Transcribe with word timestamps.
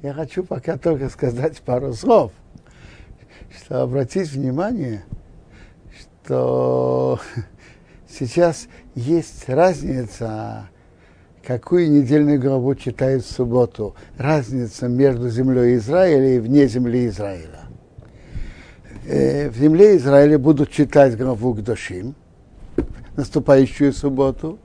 Я 0.00 0.14
хочу 0.14 0.44
пока 0.44 0.76
только 0.76 1.08
сказать 1.08 1.60
пару 1.60 1.92
слов, 1.92 2.30
что 3.50 3.82
обратить 3.82 4.30
внимание, 4.30 5.02
что 6.24 7.18
сейчас 8.08 8.68
есть 8.94 9.48
разница, 9.48 10.68
какую 11.44 11.90
недельную 11.90 12.40
главу 12.40 12.76
читают 12.76 13.24
в 13.24 13.30
субботу. 13.32 13.96
Разница 14.16 14.86
между 14.86 15.28
землей 15.30 15.74
Израиля 15.78 16.36
и 16.36 16.38
вне 16.38 16.68
земли 16.68 17.08
Израиля. 17.08 17.62
Э, 19.04 19.48
в 19.50 19.56
земле 19.56 19.96
Израиля 19.96 20.38
будут 20.38 20.70
читать 20.70 21.16
главу 21.16 21.54
Гдошим, 21.54 22.14
наступающую 23.16 23.92
субботу, 23.92 24.60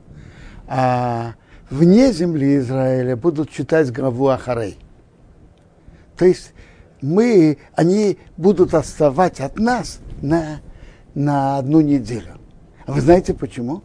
а 0.67 1.33
вне 1.71 2.11
земли 2.13 2.57
Израиля 2.57 3.15
будут 3.15 3.49
читать 3.49 3.91
главу 3.91 4.27
Ахарей. 4.27 4.77
То 6.17 6.25
есть 6.25 6.53
мы, 7.01 7.57
они 7.75 8.17
будут 8.37 8.73
отставать 8.73 9.39
от 9.39 9.59
нас 9.59 9.99
на, 10.21 10.61
на 11.13 11.57
одну 11.57 11.81
неделю. 11.81 12.39
А 12.85 12.93
вы 12.93 13.01
знаете 13.01 13.33
почему? 13.33 13.81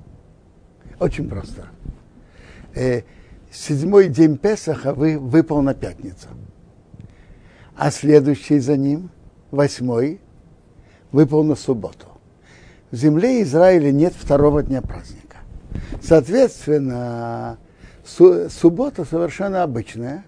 Очень 1.01 1.29
просто. 1.29 1.67
Э, 2.75 3.03
седьмой 3.51 4.09
день 4.09 4.37
Песаха 4.37 4.93
вы, 4.93 5.19
выпал 5.19 5.63
на 5.63 5.75
пятницу. 5.75 6.29
А 7.77 7.91
следующий 7.91 8.59
за 8.59 8.77
ним, 8.77 9.11
восьмой, 9.51 10.21
выпал 11.13 11.45
на 11.45 11.55
субботу. 11.55 12.07
В 12.91 12.97
земле 12.97 13.43
Израиля 13.43 13.93
нет 13.93 14.15
второго 14.15 14.63
дня 14.63 14.83
праздника. 14.83 15.39
Соответственно, 16.03 17.59
суббота 18.05 19.05
совершенно 19.05 19.63
обычная 19.63 20.25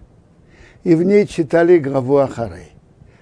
и 0.83 0.95
в 0.95 1.03
ней 1.03 1.27
читали 1.27 1.77
главу 1.77 2.17
Ахарей. 2.17 2.71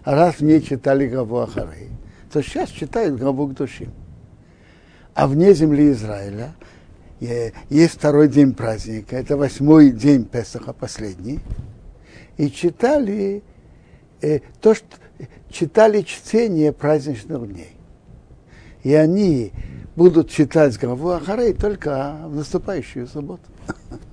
А 0.04 0.16
раз 0.16 0.36
в 0.36 0.42
ней 0.42 0.62
читали 0.62 1.08
главу 1.08 1.38
Ахарей, 1.38 1.90
то 2.32 2.42
сейчас 2.42 2.70
читают 2.70 3.20
главу 3.20 3.48
к 3.48 3.54
души. 3.54 3.90
А 5.14 5.28
вне 5.28 5.54
земли 5.54 5.92
Израиля 5.92 6.54
есть 7.20 7.96
второй 7.96 8.30
день 8.30 8.54
праздника, 8.54 9.18
это 9.18 9.36
восьмой 9.36 9.92
день 9.92 10.24
Песаха, 10.24 10.72
последний. 10.72 11.40
И 12.38 12.50
читали 12.50 13.44
э, 14.22 14.40
то, 14.62 14.74
что 14.74 14.88
читали 15.50 16.02
чтение 16.04 16.72
праздничных 16.72 17.52
дней. 17.52 17.76
И 18.84 18.94
они 18.94 19.52
будут 19.98 20.30
читать 20.30 20.80
главу 20.80 21.10
Ахарей 21.10 21.54
только 21.54 22.22
в 22.24 22.36
наступающую 22.36 23.06
субботу. 23.08 23.44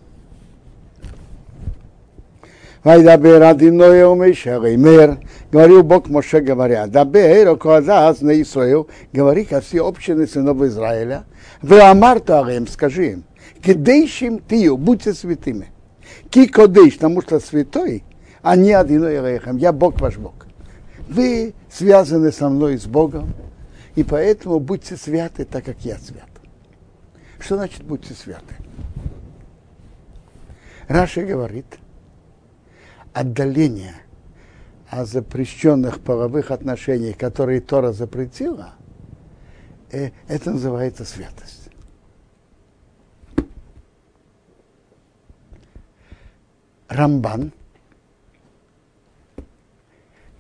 Вайдабер 2.87 3.43
Адиной 3.43 4.05
Омеша 4.05 4.61
Реймер, 4.61 5.19
говорил 5.51 5.83
Бог 5.83 6.09
Моше, 6.09 6.41
говоря, 6.41 6.87
Дабер 6.87 7.49
Окоазаз 7.49 8.21
на 8.21 8.41
Исраил, 8.41 8.89
говори 9.13 9.45
ко 9.45 9.61
все 9.61 9.85
общины 9.85 10.29
сынов 10.29 10.63
Израиля, 10.63 11.25
вы 11.63 11.81
Амарта 11.81 12.39
Арем, 12.39 12.69
скажи 12.69 13.11
им, 13.11 13.25
Кедейшим 13.61 14.39
тию, 14.39 14.77
будьте 14.77 15.15
святыми. 15.15 15.73
Ки 16.31 16.47
кодейш, 16.47 16.95
потому 16.95 17.23
что 17.23 17.41
святой, 17.41 18.05
а 18.41 18.55
не 18.55 18.71
одиной 18.71 19.21
рейхам, 19.21 19.57
я 19.57 19.73
Бог 19.73 20.01
ваш 20.01 20.17
Бог. 20.19 20.47
Вы 21.09 21.55
связаны 21.69 22.31
со 22.31 22.49
мной 22.49 22.79
с 22.79 22.87
Богом, 22.87 23.35
и 23.97 24.05
поэтому 24.05 24.61
будьте 24.61 24.97
святы, 24.97 25.45
так 25.45 25.65
как 25.65 25.79
я 25.81 25.99
свят. 25.99 26.31
Что 27.41 27.57
значит 27.57 27.83
будьте 27.83 28.15
святы? 28.15 28.55
Раша 30.87 31.25
говорит– 31.25 31.67
отдаление 33.17 33.95
от 34.91 35.09
запрещенных 35.09 36.01
половых 36.01 36.51
отношений, 36.51 37.15
которые 37.15 37.63
Тора 37.63 37.93
запретила, 37.93 38.75
э, 39.91 40.11
это 40.29 40.51
называется 40.51 41.07
святость. 41.07 41.71
Рамбан 46.89 47.53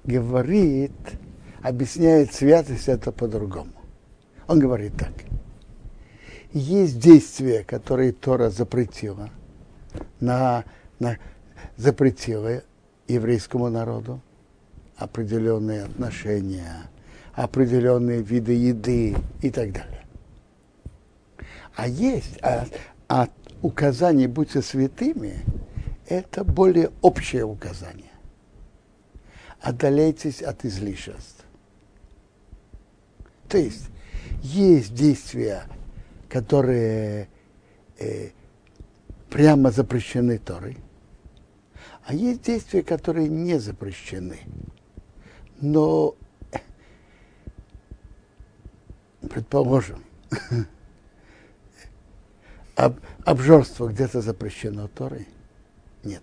говорит, 0.04 0.92
объясняет 1.62 2.34
святость 2.34 2.88
это 2.88 3.10
по-другому. 3.10 3.72
Он 4.48 4.58
говорит 4.58 4.92
так. 4.98 5.14
Есть 6.52 7.00
действия, 7.00 7.64
которые 7.64 8.12
Тора 8.12 8.50
запретила 8.50 9.30
на, 10.20 10.64
на 10.98 11.16
запретила 11.76 12.62
еврейскому 13.08 13.68
народу 13.68 14.20
определенные 14.96 15.84
отношения, 15.84 16.88
определенные 17.34 18.22
виды 18.22 18.52
еды 18.52 19.16
и 19.42 19.50
так 19.50 19.72
далее. 19.72 20.04
А 21.74 21.86
есть 21.86 22.38
а, 22.42 22.66
а 23.08 23.28
указание 23.62 24.28
«будьте 24.28 24.62
святыми»– 24.62 25.44
это 26.08 26.44
более 26.44 26.90
общее 27.02 27.44
указание. 27.44 28.12
Отдаляйтесь 29.60 30.42
от 30.42 30.64
излишеств. 30.64 31.44
То 33.48 33.58
есть 33.58 33.88
есть 34.42 34.94
действия, 34.94 35.64
которые 36.28 37.28
э, 37.98 38.30
прямо 39.30 39.70
запрещены 39.70 40.38
Торой, 40.38 40.78
а 42.06 42.14
есть 42.14 42.42
действия, 42.42 42.84
которые 42.84 43.28
не 43.28 43.58
запрещены. 43.58 44.38
Но, 45.60 46.14
предположим, 49.28 50.04
об, 52.76 53.00
обжорство 53.24 53.88
где-то 53.88 54.20
запрещено 54.20 54.86
Торой? 54.86 55.26
Нет. 56.04 56.22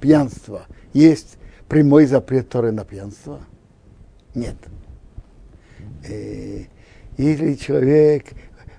Пьянство. 0.00 0.66
Есть 0.92 1.38
прямой 1.68 2.06
запрет 2.06 2.48
Торы 2.48 2.70
на 2.70 2.84
пьянство? 2.84 3.40
Нет. 4.36 4.56
Э, 6.08 6.66
или 7.16 7.54
человек 7.56 8.26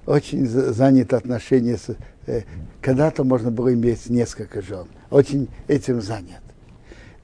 очень 0.06 0.48
занят 0.48 1.13
отношения 1.13 1.75
с... 1.75 1.94
Э, 2.25 2.44
когда-то 2.81 3.25
можно 3.25 3.52
было 3.52 3.74
иметь 3.74 4.09
несколько 4.09 4.62
жен– 4.62 4.88
очень 5.11 5.49
этим 5.67 6.01
занят. 6.01 6.41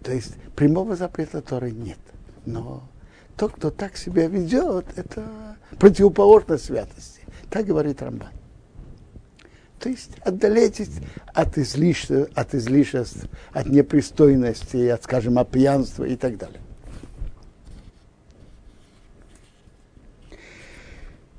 То 0.04 0.14
есть 0.14 0.36
прямого 0.56 0.96
запрета 0.96 1.42
Торы 1.42 1.72
нет. 1.72 1.98
Но 2.46 2.84
тот, 3.36 3.54
кто 3.54 3.72
так 3.72 3.98
себя 3.98 4.28
ведет, 4.28 4.86
это 4.96 5.56
противоположность 5.80 6.66
святости. 6.66 7.22
Так 7.50 7.66
говорит 7.66 8.02
Рамбан. 8.02 8.30
То 9.80 9.90
есть 9.90 10.12
отдаляйтесь 10.22 10.90
от 11.34 11.58
излишеств, 11.58 12.32
от 12.36 12.56
излишеств, 12.56 13.26
от 13.52 13.68
непристойности, 13.68 14.88
от, 14.88 15.04
скажем, 15.04 15.38
от 15.38 15.52
пьянства 15.52 16.04
и 16.04 16.16
так 16.16 16.38
далее. 16.38 16.60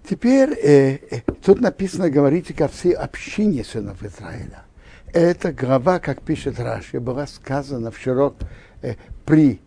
Теперь 0.08 0.52
э, 0.52 0.98
э, 1.10 1.20
тут 1.44 1.60
написано, 1.60 2.08
говорите 2.08 2.54
ко 2.54 2.68
всей 2.68 2.92
общине 2.92 3.64
сынов 3.64 4.02
Израиля. 4.02 4.62
Эта 5.12 5.52
глава, 5.52 6.00
как 6.00 6.20
пишет 6.20 6.60
Раши, 6.60 7.00
была 7.00 7.26
сказана 7.26 7.90
в 7.90 7.98
широк, 7.98 8.34
э, 8.82 8.96
при 9.24 9.60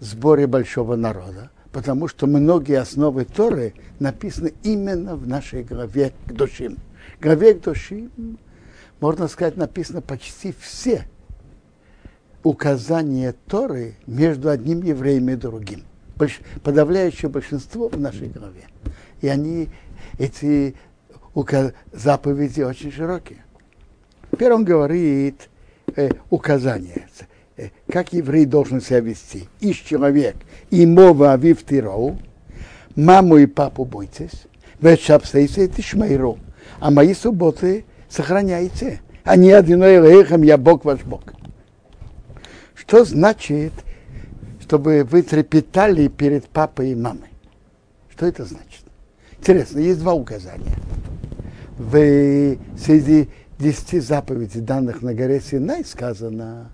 сборе 0.00 0.46
большого 0.46 0.96
народа, 0.96 1.50
потому 1.72 2.08
что 2.08 2.26
многие 2.26 2.80
основы 2.80 3.26
Торы 3.26 3.74
написаны 3.98 4.54
именно 4.62 5.14
в 5.14 5.28
нашей 5.28 5.62
главе 5.62 6.12
к 6.26 6.32
душим. 6.32 6.78
В 7.18 7.22
главе 7.22 7.54
к 7.54 7.60
душим, 7.60 8.38
можно 8.98 9.28
сказать, 9.28 9.56
написано 9.56 10.00
почти 10.00 10.54
все 10.58 11.04
указания 12.42 13.34
Торы 13.46 13.96
между 14.06 14.48
одним 14.48 14.82
евреем 14.82 15.28
и 15.28 15.36
другим. 15.36 15.84
Больш, 16.16 16.40
подавляющее 16.62 17.30
большинство 17.30 17.88
в 17.88 18.00
нашей 18.00 18.28
главе. 18.28 18.68
И 19.20 19.28
они, 19.28 19.68
эти 20.18 20.74
заповеди 21.92 22.62
очень 22.62 22.90
широкие. 22.90 23.44
Теперь 24.32 24.52
он 24.52 24.64
говорит 24.64 25.50
э, 25.94 26.10
указание, 26.30 27.06
э, 27.58 27.68
как 27.88 28.14
еврей 28.14 28.46
должен 28.46 28.80
себя 28.80 29.00
вести. 29.00 29.46
Ищ 29.60 29.84
человек, 29.84 30.36
и 30.70 30.86
мова 30.86 31.34
авив 31.34 31.62
тироу, 31.64 32.18
маму 32.96 33.36
и 33.36 33.46
папу 33.46 33.84
бойтесь, 33.84 34.46
вешапсейся 34.80 35.62
и 35.62 35.68
тишмейру, 35.68 36.38
а 36.80 36.90
мои 36.90 37.12
субботы 37.12 37.84
сохраняйте, 38.08 39.02
а 39.22 39.36
не 39.36 39.52
одиной 39.52 40.00
лехом 40.00 40.42
я 40.42 40.56
Бог 40.56 40.86
ваш 40.86 41.02
Бог. 41.02 41.22
Что 42.74 43.04
значит, 43.04 43.72
чтобы 44.60 45.04
вы 45.04 45.22
трепетали 45.22 46.08
перед 46.08 46.48
папой 46.48 46.92
и 46.92 46.94
мамой? 46.94 47.28
Что 48.10 48.26
это 48.26 48.46
значит? 48.46 48.82
Интересно, 49.38 49.78
есть 49.78 50.00
два 50.00 50.14
указания. 50.14 50.74
Вы 51.78 52.58
среди 52.78 53.28
десяти 53.62 54.00
заповедей, 54.00 54.60
данных 54.60 55.02
на 55.02 55.14
горе 55.14 55.40
Синай, 55.40 55.84
сказано, 55.84 56.72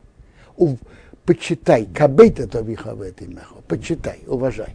почитай, 1.25 1.87
кабейта 1.87 2.49
то 2.49 2.61
вихавет 2.61 3.23
имехо, 3.23 3.57
почитай, 3.69 4.21
уважай. 4.27 4.75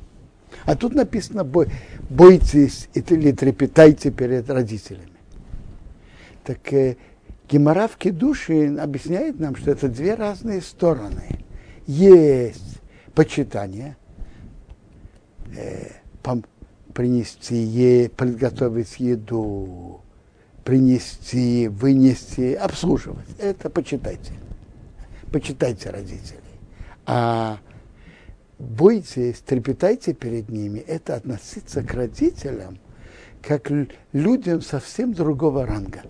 А 0.66 0.76
тут 0.76 0.94
написано, 0.94 1.44
бой, 1.44 1.68
бойтесь 2.10 2.88
или 2.94 3.32
трепетайте 3.32 4.12
перед 4.12 4.50
родителями. 4.50 5.10
Так 6.44 6.72
э, 6.72 6.98
Гемора 7.50 7.88
в 7.88 7.98
Кедуши 7.98 8.78
объясняет 8.78 9.40
нам, 9.40 9.56
что 9.56 9.72
это 9.72 9.90
две 9.90 10.14
разные 10.14 10.62
стороны. 10.62 11.40
Есть 11.88 12.80
почитание, 13.16 13.98
э, 15.58 15.90
принести, 16.94 17.56
е, 17.56 18.10
подготовить 18.10 19.00
еду, 19.00 20.03
принести, 20.64 21.68
вынести, 21.68 22.54
обслуживать. 22.54 23.28
Это 23.40 23.70
почитайте. 23.70 24.34
Почитайте 25.32 25.90
родителей. 25.90 26.40
А 27.06 27.60
бойтесь, 28.60 29.40
трепетайте 29.40 30.14
перед 30.14 30.50
ними. 30.50 30.80
Это 30.80 31.16
относиться 31.16 31.84
к 31.84 31.94
родителям 31.94 32.80
как 33.42 33.70
людям 34.14 34.62
совсем 34.62 35.14
другого 35.14 35.66
ранга. 35.66 36.04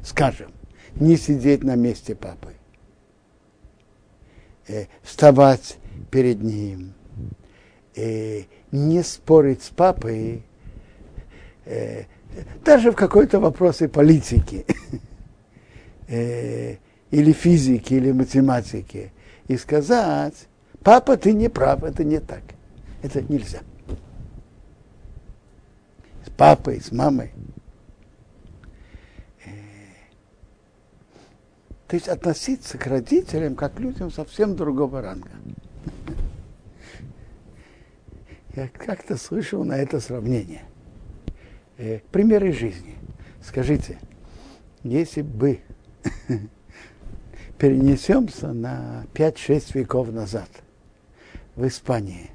Скажем, 0.00 0.52
не 0.94 1.16
сидеть 1.16 1.64
на 1.64 1.74
месте 1.74 2.14
папы, 2.14 2.54
э, 4.68 4.86
вставать 5.02 5.76
перед 6.10 6.42
ним, 6.42 6.94
э, 7.96 8.44
не 8.70 9.02
спорить 9.02 9.62
с 9.62 9.70
папой, 9.70 10.44
э, 11.64 12.04
даже 12.64 12.90
в 12.90 12.96
какой-то 12.96 13.40
вопросе 13.40 13.88
политики, 13.88 14.66
э, 16.08 16.76
или 17.10 17.32
физики, 17.32 17.94
или 17.94 18.12
математики, 18.12 19.12
и 19.48 19.56
сказать, 19.56 20.48
папа, 20.82 21.16
ты 21.16 21.32
не 21.32 21.48
прав, 21.48 21.84
это 21.84 22.04
не 22.04 22.20
так. 22.20 22.42
Это 23.02 23.20
нельзя. 23.20 23.60
С 26.24 26.30
папой, 26.30 26.80
с 26.80 26.92
мамой. 26.92 27.32
Э, 29.44 29.50
то 31.88 31.96
есть 31.96 32.08
относиться 32.08 32.78
к 32.78 32.86
родителям 32.86 33.56
как 33.56 33.74
к 33.74 33.80
людям 33.80 34.10
совсем 34.10 34.54
другого 34.54 35.02
ранга. 35.02 35.30
Я 38.54 38.68
как-то 38.68 39.16
слышал 39.16 39.64
на 39.64 39.78
это 39.78 39.98
сравнение. 40.00 40.62
Э, 41.78 42.00
примеры 42.10 42.52
жизни. 42.52 42.94
Скажите, 43.42 43.98
если 44.82 45.22
бы 45.22 45.60
перенесемся 47.58 48.52
на 48.52 49.06
5-6 49.14 49.78
веков 49.78 50.12
назад 50.12 50.48
в 51.56 51.66
Испании, 51.66 52.30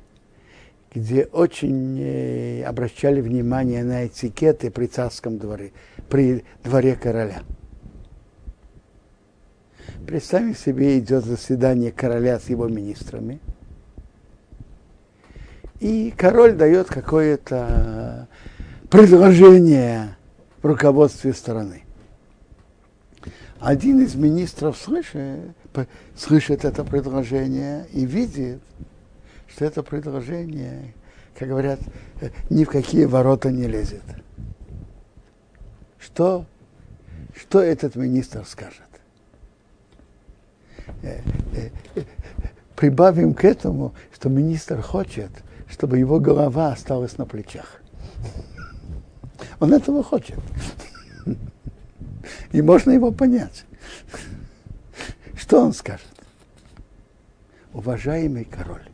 где 0.93 1.25
очень 1.25 1.99
э, 1.99 2.63
обращали 2.63 3.21
внимание 3.21 3.83
на 3.83 4.07
этикеты 4.07 4.71
при 4.71 4.87
царском 4.87 5.37
дворе, 5.37 5.71
при 6.09 6.43
дворе 6.63 6.95
короля. 6.95 7.43
Представим 10.05 10.55
себе, 10.55 10.99
идет 10.99 11.25
заседание 11.25 11.91
короля 11.91 12.39
с 12.39 12.49
его 12.49 12.67
министрами– 12.67 13.39
и 15.79 16.11
король 16.17 16.53
дает 16.53 16.87
какое-то 16.87 18.27
предложение 18.89 20.15
в 20.61 20.65
руководстве 20.65 21.33
страны. 21.33 21.83
Один 23.59 24.01
из 24.01 24.15
министров 24.15 24.77
слышит, 24.77 25.39
слышит 26.15 26.63
это 26.63 26.83
предложение 26.83 27.87
и 27.91 28.05
видит, 28.05 28.61
что 29.47 29.65
это 29.65 29.81
предложение, 29.81 30.93
как 31.37 31.47
говорят, 31.47 31.79
ни 32.49 32.63
в 32.63 32.69
какие 32.69 33.05
ворота 33.05 33.51
не 33.51 33.67
лезет. 33.67 34.03
Что, 35.97 36.45
что 37.35 37.59
этот 37.59 37.95
министр 37.95 38.45
скажет? 38.45 38.81
Э, 41.01 41.19
э, 41.53 41.69
э, 41.95 42.01
прибавим 42.75 43.33
к 43.33 43.43
этому, 43.43 43.93
что 44.13 44.29
министр 44.29 44.81
хочет– 44.81 45.31
чтобы 45.69 45.97
его 45.97 46.19
голова 46.19 46.71
осталась 46.71 47.17
на 47.17 47.25
плечах. 47.25 47.81
Он 49.59 49.73
этого 49.73 50.03
хочет. 50.03 50.39
И 52.51 52.61
можно 52.61 52.91
его 52.91 53.11
понять. 53.11 53.65
Что 55.35 55.61
он 55.61 55.73
скажет? 55.73 56.05
Уважаемый 57.73 58.45
король, 58.45 58.87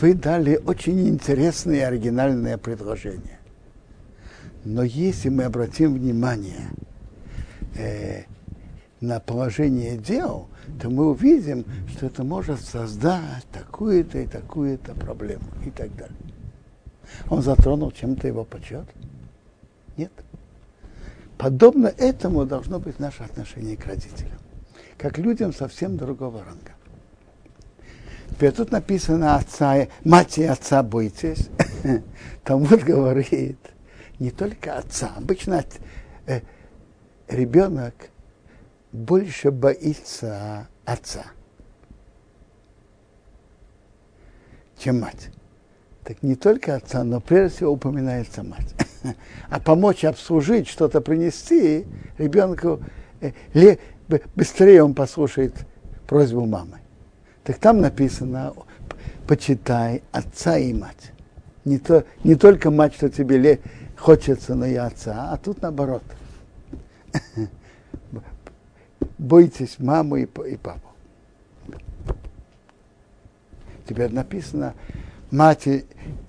вы 0.00 0.14
дали 0.14 0.56
очень 0.56 1.08
интересное 1.08 1.76
и 1.76 1.80
оригинальное 1.80 2.58
предложение. 2.58 3.38
Но 4.64 4.82
если 4.82 5.28
мы 5.28 5.44
обратим 5.44 5.94
внимание 5.94 6.68
э, 7.76 8.24
на 9.00 9.20
положение 9.20 9.96
дел, 9.96 10.48
то 10.80 10.90
мы 10.90 11.10
увидим, 11.10 11.64
что 11.90 12.06
это 12.06 12.24
может 12.24 12.60
создать 12.60 13.46
такую-то 13.52 14.18
и 14.18 14.26
такую-то 14.26 14.94
проблему 14.94 15.44
и 15.64 15.70
так 15.70 15.94
далее. 15.96 16.16
Он 17.30 17.42
затронул 17.42 17.90
чем-то 17.90 18.26
его 18.26 18.44
почет? 18.44 18.84
Нет. 19.98 20.12
Подобно 21.36 21.88
этому 21.88 22.46
должно 22.46 22.78
быть 22.78 22.98
наше 23.00 23.24
отношение 23.24 23.76
к 23.76 23.84
родителям, 23.84 24.38
как 24.96 25.18
людям 25.18 25.52
совсем 25.52 25.96
другого 25.96 26.44
ранга. 26.44 26.72
Теперь 28.30 28.52
тут 28.52 28.70
написано 28.70 29.34
отца, 29.34 29.88
мать 30.04 30.38
и 30.38 30.44
отца 30.44 30.82
бойтесь. 30.82 31.48
Талмуд 32.44 32.84
говорит, 32.84 33.58
не 34.20 34.30
только 34.30 34.78
отца. 34.78 35.12
Обычно 35.16 35.64
э, 36.26 36.42
ребенок 37.26 37.94
больше 38.92 39.50
боится 39.50 40.68
отца, 40.84 41.24
чем 44.78 45.00
мать. 45.00 45.30
Так 46.08 46.22
не 46.22 46.36
только 46.36 46.74
отца, 46.74 47.04
но 47.04 47.20
прежде 47.20 47.56
всего 47.56 47.72
упоминается 47.72 48.42
мать. 48.42 48.74
А 49.50 49.60
помочь 49.60 50.06
обслужить, 50.06 50.66
что-то 50.66 51.02
принести 51.02 51.84
ребенку, 52.16 52.80
э, 53.20 53.76
быстрее 54.34 54.82
он 54.82 54.94
послушает 54.94 55.52
просьбу 56.06 56.46
мамы. 56.46 56.78
Так 57.44 57.58
там 57.58 57.82
написано, 57.82 58.54
почитай 59.26 60.02
отца 60.10 60.56
и 60.56 60.72
мать. 60.72 61.12
Не, 61.66 61.78
то, 61.78 62.06
не 62.24 62.36
только 62.36 62.70
мать, 62.70 62.94
что 62.94 63.10
тебе 63.10 63.60
хочется, 63.98 64.54
но 64.54 64.64
и 64.64 64.76
отца, 64.76 65.28
а 65.30 65.36
тут 65.36 65.60
наоборот. 65.60 66.02
бойтесь 69.18 69.78
маму 69.78 70.16
и, 70.16 70.24
папу. 70.24 70.88
Теперь 73.86 74.10
написано, 74.10 74.72
мать 75.30 75.68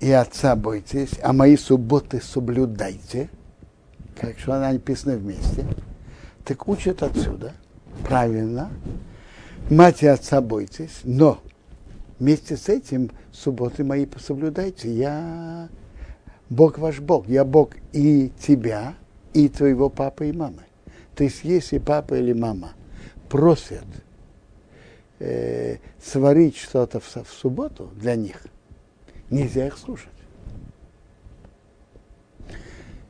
и 0.00 0.10
отца 0.10 0.56
бойтесь, 0.56 1.12
а 1.22 1.32
мои 1.32 1.56
субботы 1.56 2.20
соблюдайте. 2.20 3.30
Как 4.16 4.38
что 4.38 4.54
она 4.54 4.72
написана 4.72 5.16
вместе. 5.16 5.66
Так 6.44 6.68
учат 6.68 7.02
отсюда, 7.02 7.52
правильно. 8.04 8.70
Мать 9.70 10.02
и 10.02 10.06
отца 10.06 10.40
бойтесь, 10.40 11.00
но 11.04 11.40
вместе 12.18 12.56
с 12.56 12.68
этим 12.68 13.10
субботы 13.32 13.84
мои 13.84 14.06
соблюдайте. 14.18 14.92
Я 14.92 15.68
Бог 16.50 16.78
ваш 16.78 17.00
Бог. 17.00 17.28
Я 17.28 17.44
Бог 17.44 17.76
и 17.92 18.32
тебя, 18.38 18.94
и 19.32 19.48
твоего 19.48 19.88
папы 19.88 20.28
и 20.28 20.32
мамы. 20.32 20.64
То 21.14 21.24
есть, 21.24 21.44
если 21.44 21.78
папа 21.78 22.14
или 22.14 22.32
мама 22.32 22.72
просят 23.28 23.84
э, 25.20 25.76
сварить 26.02 26.56
что-то 26.56 26.98
в, 26.98 27.04
в 27.04 27.32
субботу 27.32 27.90
для 27.94 28.16
них, 28.16 28.44
нельзя 29.30 29.66
их 29.66 29.78
слушать. 29.78 30.08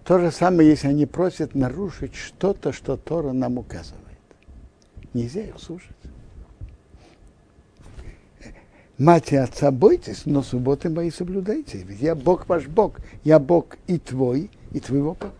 То 0.05 0.19
же 0.19 0.31
самое, 0.31 0.69
если 0.69 0.89
они 0.89 1.07
просят 1.07 1.55
нарушить 1.55 2.15
что-то, 2.15 2.73
что 2.73 2.97
Тора 2.97 3.33
нам 3.33 3.59
указывает. 3.59 4.01
Нельзя 5.15 5.43
их 5.43 5.59
слушать. 5.61 5.97
Мать 8.99 9.33
и 9.33 9.37
отца 9.37 9.71
бойтесь, 9.71 10.27
но 10.27 10.43
субботы 10.43 10.91
мои 10.91 11.11
соблюдайте. 11.11 11.79
Ведь 11.79 12.01
я 12.01 12.15
Бог 12.15 12.49
ваш 12.49 12.67
Бог. 12.67 12.97
Я 13.25 13.39
Бог 13.39 13.79
и 13.87 13.99
твой, 13.99 14.51
и 14.73 14.81
твоего 14.81 15.15
папы. 15.15 15.35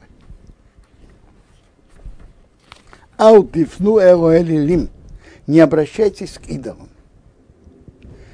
Аутифну 3.19 3.99
элоэлилим. 3.99 4.89
Не 5.47 5.61
обращайтесь 5.61 6.39
к 6.39 6.47
идолам. 6.47 6.89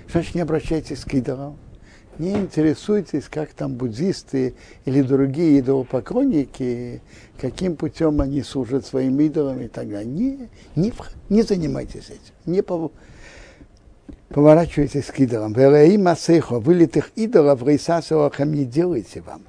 Значит, 0.09 0.37
не 0.37 0.43
обращайтесь 0.43 1.05
к 1.05 1.13
идолам. 1.15 1.57
Не 2.19 2.33
интересуйтесь, 2.33 3.25
как 3.29 3.53
там 3.53 3.75
буддисты 3.75 4.55
или 4.87 5.03
другие 5.03 5.61
идолопоклонники, 5.61 7.03
каким 7.39 7.77
путем 7.77 8.23
они 8.23 8.43
служат 8.43 8.87
своим 8.87 9.21
идолам 9.21 9.61
и 9.61 9.69
так 9.69 9.91
далее. 9.91 10.07
Не, 10.07 10.49
не, 10.77 10.93
не 11.29 11.43
занимайтесь 11.43 12.07
этим. 12.07 12.35
Не 12.47 12.63
поворачивайтесь 14.31 15.07
к 15.07 15.21
идолам. 15.21 15.53
Вылитых 15.53 17.11
идолов 17.17 17.63
рейсасовахам 17.63 18.55
не 18.55 18.65
делайте 18.65 19.21
вам. 19.21 19.43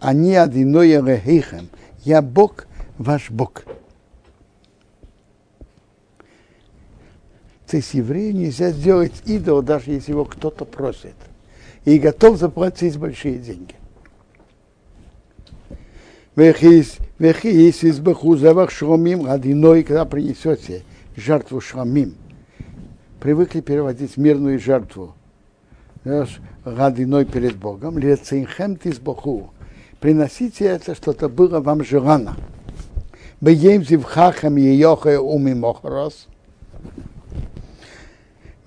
Они 0.00 0.34
одиное 0.34 1.00
рехейхем. 1.00 1.68
Я 2.04 2.22
Бог, 2.22 2.66
ваш 2.98 3.30
Бог. 3.30 3.64
То 7.68 7.76
есть 7.76 7.94
еврею 7.94 8.34
нельзя 8.34 8.70
сделать 8.70 9.12
идол, 9.26 9.62
даже 9.62 9.92
если 9.92 10.12
его 10.12 10.24
кто-то 10.24 10.64
просит. 10.64 11.14
И 11.84 11.98
готов 11.98 12.38
заплатить 12.38 12.98
большие 12.98 13.38
деньги. 13.38 13.74
Вехис 16.36 16.98
из 17.18 17.98
Бахузавах 17.98 18.70
шромим 18.70 19.26
радиной, 19.26 19.82
когда 19.82 20.04
принесете 20.04 20.82
жертву 21.16 21.60
шрамим. 21.60 22.14
Привыкли 23.20 23.60
переводить 23.60 24.16
мирную 24.16 24.60
жертву 24.60 25.14
радиной 26.64 27.24
перед 27.24 27.56
Богом. 27.56 27.98
Лецинхем 27.98 28.76
тизбаху. 28.76 29.50
Приносите 29.98 30.66
это, 30.66 30.94
что-то 30.94 31.28
было 31.28 31.58
вам 31.60 31.82
желано. 31.82 32.36
Беем 33.40 33.84
зивхахам 33.84 34.56
йохе 34.56 35.18
умимохрос 35.18 36.28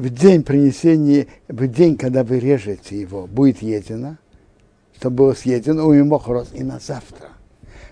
в 0.02 0.10
день 0.10 0.42
принесения, 0.42 1.28
в 1.48 1.68
день, 1.68 1.96
когда 1.96 2.24
вы 2.24 2.40
режете 2.40 3.00
его, 3.00 3.28
будет 3.28 3.62
едено, 3.62 4.18
чтобы 4.98 5.18
было 5.18 5.34
съедено 5.34 5.86
у 5.88 5.94
мимохрос 5.94 6.50
и 6.54 6.64
на 6.64 6.80
завтра. 6.80 7.30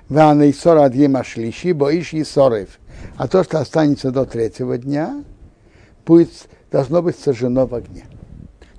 Вана 0.07 0.43
и 0.43 0.53
сора 0.53 0.85
адьема 0.85 1.23
шлиши, 1.23 1.75
боишь 1.75 2.13
и 2.13 2.23
сорев. 2.23 2.79
А 3.15 3.27
то, 3.27 3.43
что 3.43 3.59
останется 3.59 4.09
до 4.09 4.25
третьего 4.25 4.79
дня, 4.79 5.23
будет, 6.03 6.31
должно 6.71 7.03
быть 7.03 7.15
сожжено 7.15 7.67
в 7.67 7.75
огне. 7.75 8.05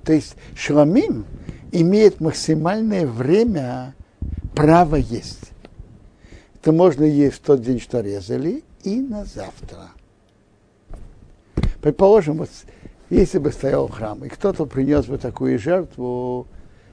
То 0.03 0.11
есть 0.11 0.35
шламим 0.53 1.25
имеет 1.71 2.19
максимальное 2.19 3.07
время 3.07 3.95
права 4.53 4.97
есть. 4.97 5.51
Это 6.55 6.73
можно 6.73 7.05
есть 7.05 7.37
в 7.37 7.39
тот 7.39 7.61
день, 7.61 7.79
что 7.79 8.01
резали, 8.01 8.65
и 8.83 8.99
на 8.99 9.23
завтра. 9.23 9.91
Предположим, 11.81 12.37
вот 12.39 12.49
если 13.11 13.39
бы 13.39 13.51
стоял 13.51 13.87
храм, 13.89 14.23
и 14.23 14.29
кто-то 14.29 14.65
принес 14.65 15.05
бы 15.05 15.17
такую 15.17 15.59
жертву, 15.59 16.47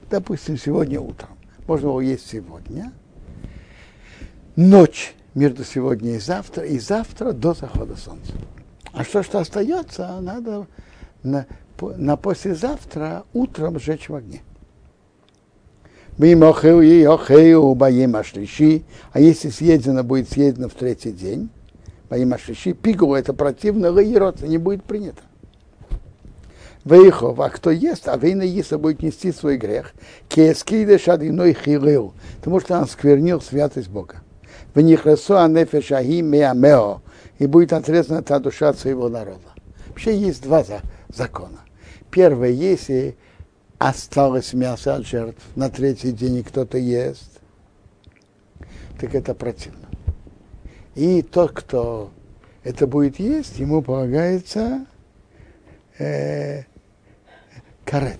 допустим, 0.09 0.57
сегодня 0.57 0.99
утром, 0.99 1.29
можно 1.65 1.87
его 1.87 2.01
есть 2.01 2.29
сегодня, 2.29 2.91
ночь 4.57 5.15
между 5.33 5.63
сегодня 5.63 6.15
и 6.15 6.19
завтра, 6.19 6.65
и 6.65 6.77
завтра 6.77 7.31
до 7.31 7.53
захода 7.53 7.95
солнца. 7.95 8.33
А 8.91 9.03
что, 9.05 9.23
что 9.23 9.39
остается, 9.39 10.19
надо 10.19 10.67
на, 11.23 11.45
на 11.79 12.17
послезавтра 12.17 13.23
утром 13.33 13.79
сжечь 13.79 14.09
в 14.09 14.15
огне. 14.15 14.41
А 19.13 19.21
если 19.21 19.49
съедено, 19.49 20.03
будет 20.03 20.29
съедено 20.29 20.67
в 20.67 20.73
третий 20.73 21.13
день, 21.13 21.49
Боим 22.09 22.33
Ашлиши, 22.33 22.73
пигу 22.73 23.13
это 23.15 23.33
противно, 23.33 23.89
лаирот, 23.89 24.41
не 24.41 24.57
будет 24.57 24.83
принято. 24.83 25.21
Вейхов, 26.85 27.39
а 27.39 27.49
кто 27.49 27.71
ест, 27.71 28.07
а 28.07 28.17
вейна 28.17 28.43
ест, 28.43 28.73
будет 28.73 29.01
нести 29.01 29.31
свой 29.31 29.57
грех. 29.57 29.93
Кескиде 30.29 30.97
шадиной 30.97 31.53
хилил, 31.53 32.13
потому 32.37 32.59
что 32.59 32.79
он 32.79 32.87
сквернил 32.87 33.41
святость 33.41 33.89
Бога. 33.89 34.21
В 34.73 34.79
них 34.79 35.05
ресо 35.05 35.37
анефеш 35.37 35.91
ахи 35.91 36.21
меамео, 36.21 37.01
и 37.37 37.47
будет 37.47 37.73
отрезана 37.73 38.21
та 38.23 38.39
душа 38.39 38.69
от 38.69 38.79
своего 38.79 39.09
народа. 39.09 39.39
Вообще 39.87 40.17
есть 40.17 40.43
два 40.43 40.63
закона. 41.09 41.59
Первое, 42.11 42.49
если 42.49 43.17
осталось 43.77 44.53
мясо 44.53 44.95
от 44.95 45.05
жертв, 45.05 45.41
на 45.55 45.69
третий 45.69 46.11
день 46.11 46.43
кто-то 46.43 46.77
ест, 46.77 47.39
так 48.99 49.15
это 49.15 49.33
противно. 49.33 49.87
И 50.95 51.21
тот, 51.21 51.51
кто 51.51 52.11
это 52.63 52.87
будет 52.87 53.19
есть, 53.19 53.57
ему 53.59 53.81
полагается 53.81 54.85
э, 55.97 56.63
карет, 57.89 58.19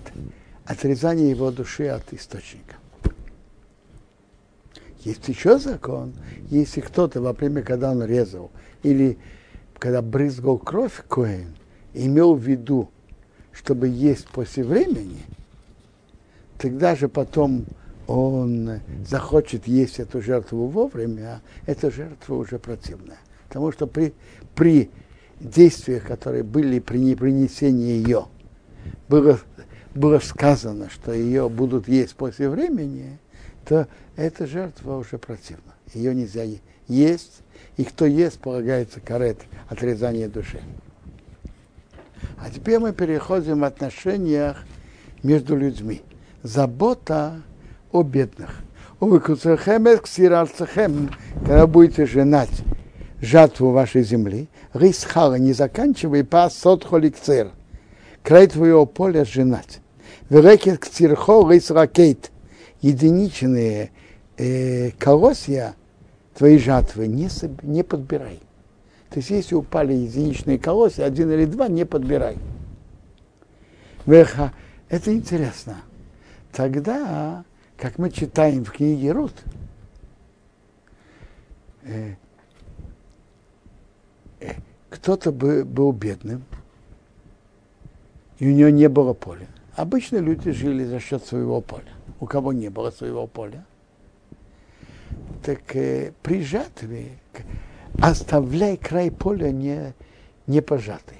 отрезание 0.64 1.30
его 1.30 1.52
души 1.52 1.86
от 1.86 2.12
источника. 2.12 2.74
Есть 5.04 5.28
еще 5.28 5.58
закон, 5.58 6.12
если 6.50 6.80
кто-то 6.80 7.22
во 7.22 7.32
время, 7.32 7.62
когда 7.62 7.92
он 7.92 8.04
резал, 8.04 8.50
или 8.82 9.16
когда 9.78 10.02
брызгал 10.02 10.58
кровь 10.58 11.04
Коэн, 11.08 11.54
имел 11.94 12.34
в 12.34 12.42
виду, 12.42 12.90
чтобы 13.52 13.86
есть 13.86 14.26
после 14.26 14.64
времени, 14.64 15.22
тогда 16.58 16.96
же 16.96 17.08
потом 17.08 17.64
он 18.08 18.80
захочет 19.06 19.68
есть 19.68 20.00
эту 20.00 20.20
жертву 20.20 20.66
вовремя, 20.66 21.42
эта 21.66 21.92
жертва 21.92 22.34
уже 22.34 22.58
противная. 22.58 23.20
Потому 23.46 23.70
что 23.70 23.86
при, 23.86 24.14
при 24.56 24.90
действиях, 25.38 26.08
которые 26.08 26.42
были 26.42 26.80
при 26.80 27.14
принесении 27.14 28.04
ее, 28.04 28.26
было, 29.10 29.38
было 29.92 30.20
сказано, 30.20 30.88
что 30.88 31.12
ее 31.12 31.48
будут 31.48 31.88
есть 31.88 32.14
после 32.14 32.48
времени, 32.48 33.18
то 33.66 33.88
эта 34.16 34.46
жертва 34.46 34.96
уже 34.96 35.18
противна. 35.18 35.74
Ее 35.92 36.14
нельзя 36.14 36.44
есть, 36.86 37.42
и 37.76 37.82
кто 37.84 38.06
ест, 38.06 38.38
полагается 38.38 39.00
карет, 39.00 39.38
отрезание 39.68 40.28
души. 40.28 40.60
А 42.38 42.50
теперь 42.50 42.78
мы 42.78 42.92
переходим 42.92 43.60
в 43.60 43.64
отношениях 43.64 44.64
между 45.24 45.56
людьми. 45.56 46.02
Забота 46.44 47.42
о 47.90 48.04
бедных. 48.04 48.60
Когда 51.46 51.66
будете 51.66 52.06
женать 52.06 52.62
жатву 53.20 53.72
вашей 53.72 54.02
земли, 54.02 54.48
рисхала 54.72 55.34
не 55.34 55.52
заканчивай 55.52 56.22
по 56.22 56.48
сотхоликцер 56.48 57.50
край 58.22 58.46
твоего 58.46 58.86
поля 58.86 59.24
сжинать. 59.24 59.80
Верекет 60.28 60.78
к 60.78 60.86
цирхо 60.86 61.48
рейс 61.48 61.70
ракет. 61.70 62.30
Единичные 62.80 63.90
э, 64.38 64.90
колосья 64.92 65.74
твоей 66.34 66.58
жатвы 66.58 67.06
не, 67.06 67.28
не 67.62 67.82
подбирай. 67.82 68.40
То 69.10 69.18
есть, 69.18 69.30
если 69.30 69.54
упали 69.56 69.92
единичные 69.92 70.58
колосья, 70.58 71.04
один 71.04 71.30
или 71.32 71.44
два, 71.44 71.68
не 71.68 71.84
подбирай. 71.84 72.38
Верха, 74.06 74.52
это 74.88 75.12
интересно. 75.12 75.82
Тогда, 76.52 77.44
как 77.76 77.98
мы 77.98 78.10
читаем 78.10 78.64
в 78.64 78.72
книге 78.72 79.12
Рут, 79.12 79.34
э, 81.82 82.14
э, 84.40 84.52
кто-то 84.88 85.32
был 85.32 85.92
бедным, 85.92 86.44
и 88.40 88.48
у 88.48 88.52
него 88.52 88.70
не 88.70 88.88
было 88.88 89.12
поля. 89.12 89.46
Обычно 89.76 90.16
люди 90.16 90.50
жили 90.50 90.82
за 90.84 90.98
счет 90.98 91.24
своего 91.24 91.60
поля. 91.60 91.92
У 92.18 92.26
кого 92.26 92.52
не 92.52 92.70
было 92.70 92.90
своего 92.90 93.26
поля. 93.26 93.64
Так 95.44 95.76
э, 95.76 96.12
при 96.22 96.42
жатве 96.42 97.18
оставляй 98.00 98.76
край 98.78 99.10
поля 99.10 99.52
не, 99.52 99.94
не 100.46 100.62
пожатый. 100.62 101.18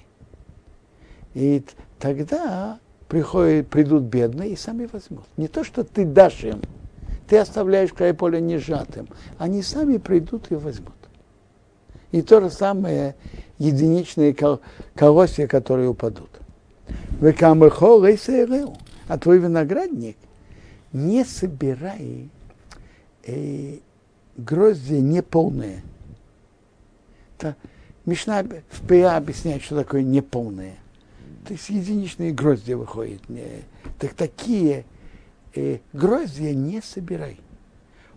И 1.35 1.63
тогда 1.99 2.81
приходят, 3.07 3.69
придут 3.69 4.05
бедные 4.05 4.53
и 4.53 4.57
сами 4.57 4.89
возьмут. 4.91 5.27
Не 5.37 5.47
то, 5.47 5.63
что 5.63 5.85
ты 5.85 6.07
дашь 6.07 6.43
им, 6.45 6.63
ты 7.29 7.37
оставляешь 7.37 7.93
край 7.93 8.15
поля 8.15 8.41
не 8.41 8.57
сжатым. 8.57 9.09
Они 9.39 9.63
сами 9.63 9.99
придут 9.99 10.51
и 10.51 10.55
возьмут. 10.55 10.95
И 12.13 12.23
то 12.23 12.41
же 12.41 12.51
самое 12.51 13.15
единичные 13.59 14.35
колосья, 14.95 15.47
которые 15.47 15.91
упадут. 15.91 16.31
А 19.09 19.19
твой 19.19 19.39
виноградник 19.39 20.17
не 20.93 21.25
собирай 21.25 22.29
э, 23.25 23.79
грозди 24.37 24.95
неполные. 24.95 25.83
Это 27.37 27.57
Мишна 28.07 28.43
в 28.43 28.87
ПА 28.87 29.17
объясняет, 29.17 29.63
что 29.63 29.77
такое 29.77 30.03
неполные. 30.03 30.77
То 31.47 31.53
есть 31.53 31.69
единичные 31.69 32.33
грозди 32.33 32.73
выходят. 32.73 33.29
Не, 33.29 33.45
так 33.99 34.15
такие 34.15 34.85
э, 35.55 35.79
гроздья 35.93 36.55
не 36.55 36.81
собирай. 36.81 37.39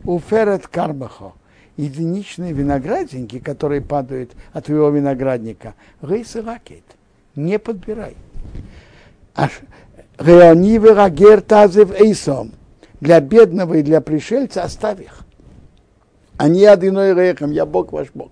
У 0.03 0.19
ферет 0.19 0.67
кармахо 0.67 1.33
единичные 1.77 2.53
виноградинки, 2.53 3.39
которые 3.39 3.81
падают 3.81 4.31
от 4.51 4.65
твоего 4.65 4.89
виноградника, 4.89 5.75
рейсы 6.01 6.41
ракет, 6.41 6.83
не 7.35 7.57
подбирай. 7.59 8.15
А 9.35 9.49
Реонивы 10.17 10.93
рагер 10.93 11.41
тазев 11.41 11.91
эйсом. 11.99 12.51
Для 13.01 13.19
бедного 13.19 13.75
и 13.75 13.83
для 13.83 13.99
пришельца 13.99 14.63
оставь 14.63 15.01
их. 15.01 15.25
Они 16.37 16.65
одиной 16.65 17.13
рехом, 17.13 17.51
я 17.51 17.65
Бог 17.65 17.91
ваш 17.91 18.09
Бог. 18.13 18.31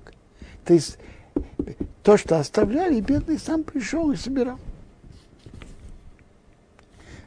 То 0.63 0.73
есть 0.73 0.97
то, 2.03 2.17
что 2.17 2.39
оставляли, 2.39 3.01
бедный 3.01 3.37
сам 3.37 3.63
пришел 3.63 4.11
и 4.11 4.15
собирал. 4.15 4.59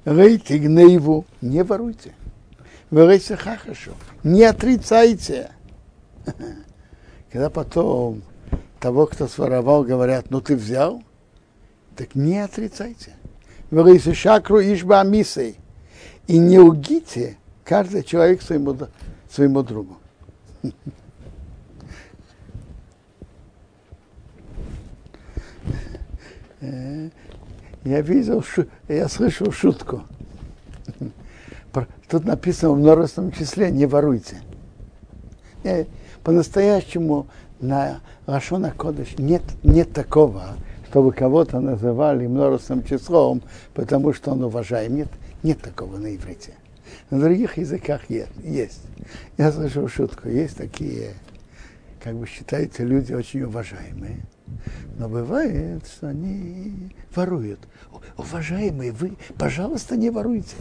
Рейте 0.04 0.59
гневу, 0.59 1.26
не 1.40 1.62
воруйте. 1.62 2.12
Вырейте 2.90 3.37
хахашу, 3.37 3.93
не 4.23 4.45
отрицайте. 4.45 5.50
Когда 7.33 7.50
потом 7.50 8.23
того, 8.81 9.07
кто 9.07 9.26
своровал, 9.26 9.83
говорят, 9.85 10.31
ну 10.31 10.40
ты 10.40 10.57
взял, 10.57 11.02
так 11.97 12.14
не 12.14 12.38
отрицайте. 12.38 13.14
Вырейте 13.75 14.14
шакру 14.14 14.61
ишба 14.61 15.02
мисей. 15.02 15.59
И 16.28 16.38
не 16.38 16.61
лгите 16.61 17.37
каждый 17.64 18.04
человек 18.04 18.40
своему, 18.40 18.76
своему 19.28 19.64
другу. 19.64 19.97
Я 26.61 28.00
видел, 28.00 28.43
я 28.88 29.09
слышал 29.09 29.52
шутку. 29.52 30.04
Тут 32.09 32.25
написано 32.25 32.73
в 32.73 32.78
множественном 32.78 33.33
числе 33.33 33.71
«не 33.71 33.85
воруйте». 33.85 34.40
По-настоящему 36.23 37.26
на 37.61 38.00
Рашона 38.25 38.71
Кодыш 38.71 39.19
нет, 39.19 39.43
нет 39.62 39.93
такого, 39.93 40.54
чтобы 40.95 41.11
кого-то 41.11 41.59
называли 41.59 42.29
множественным 42.29 42.85
числом, 42.85 43.43
потому 43.75 44.13
что 44.13 44.31
он 44.31 44.45
уважаем. 44.45 44.95
Нет, 44.95 45.09
нет 45.43 45.61
такого 45.61 45.97
на 45.97 46.15
иврите. 46.15 46.53
На 47.11 47.19
других 47.19 47.59
языках 47.59 48.03
есть. 48.09 48.81
Я 49.37 49.51
слышал 49.51 49.89
шутку. 49.89 50.29
Есть 50.29 50.57
такие, 50.57 51.15
как 52.01 52.15
бы 52.15 52.29
считаются 52.29 52.85
люди 52.85 53.13
очень 53.13 53.43
уважаемые. 53.43 54.19
Но 54.97 55.09
бывает, 55.09 55.85
что 55.85 56.11
они 56.11 56.93
воруют. 57.13 57.59
Уважаемые, 58.17 58.93
вы, 58.93 59.15
пожалуйста, 59.37 59.97
не 59.97 60.11
воруйте. 60.11 60.55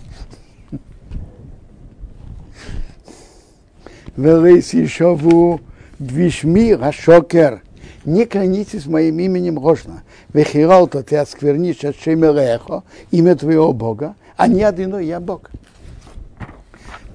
Велес 4.18 4.74
еще 4.74 5.14
в 5.14 5.60
двишми 6.00 6.76
шокер. 6.92 7.62
Не 8.06 8.26
клянитесь 8.26 8.86
моим 8.86 9.20
именем 9.20 9.58
ложно. 9.58 10.04
Вехирал 10.34 10.88
то 10.88 11.04
ты 11.04 11.18
осквернишь 11.18 11.84
от 11.84 11.96
Шемелехо, 11.96 12.84
имя 13.12 13.36
твоего 13.36 13.72
Бога, 13.72 14.16
а 14.36 14.48
не 14.48 14.64
один 14.64 14.98
я 15.00 15.20
Бог. 15.20 15.50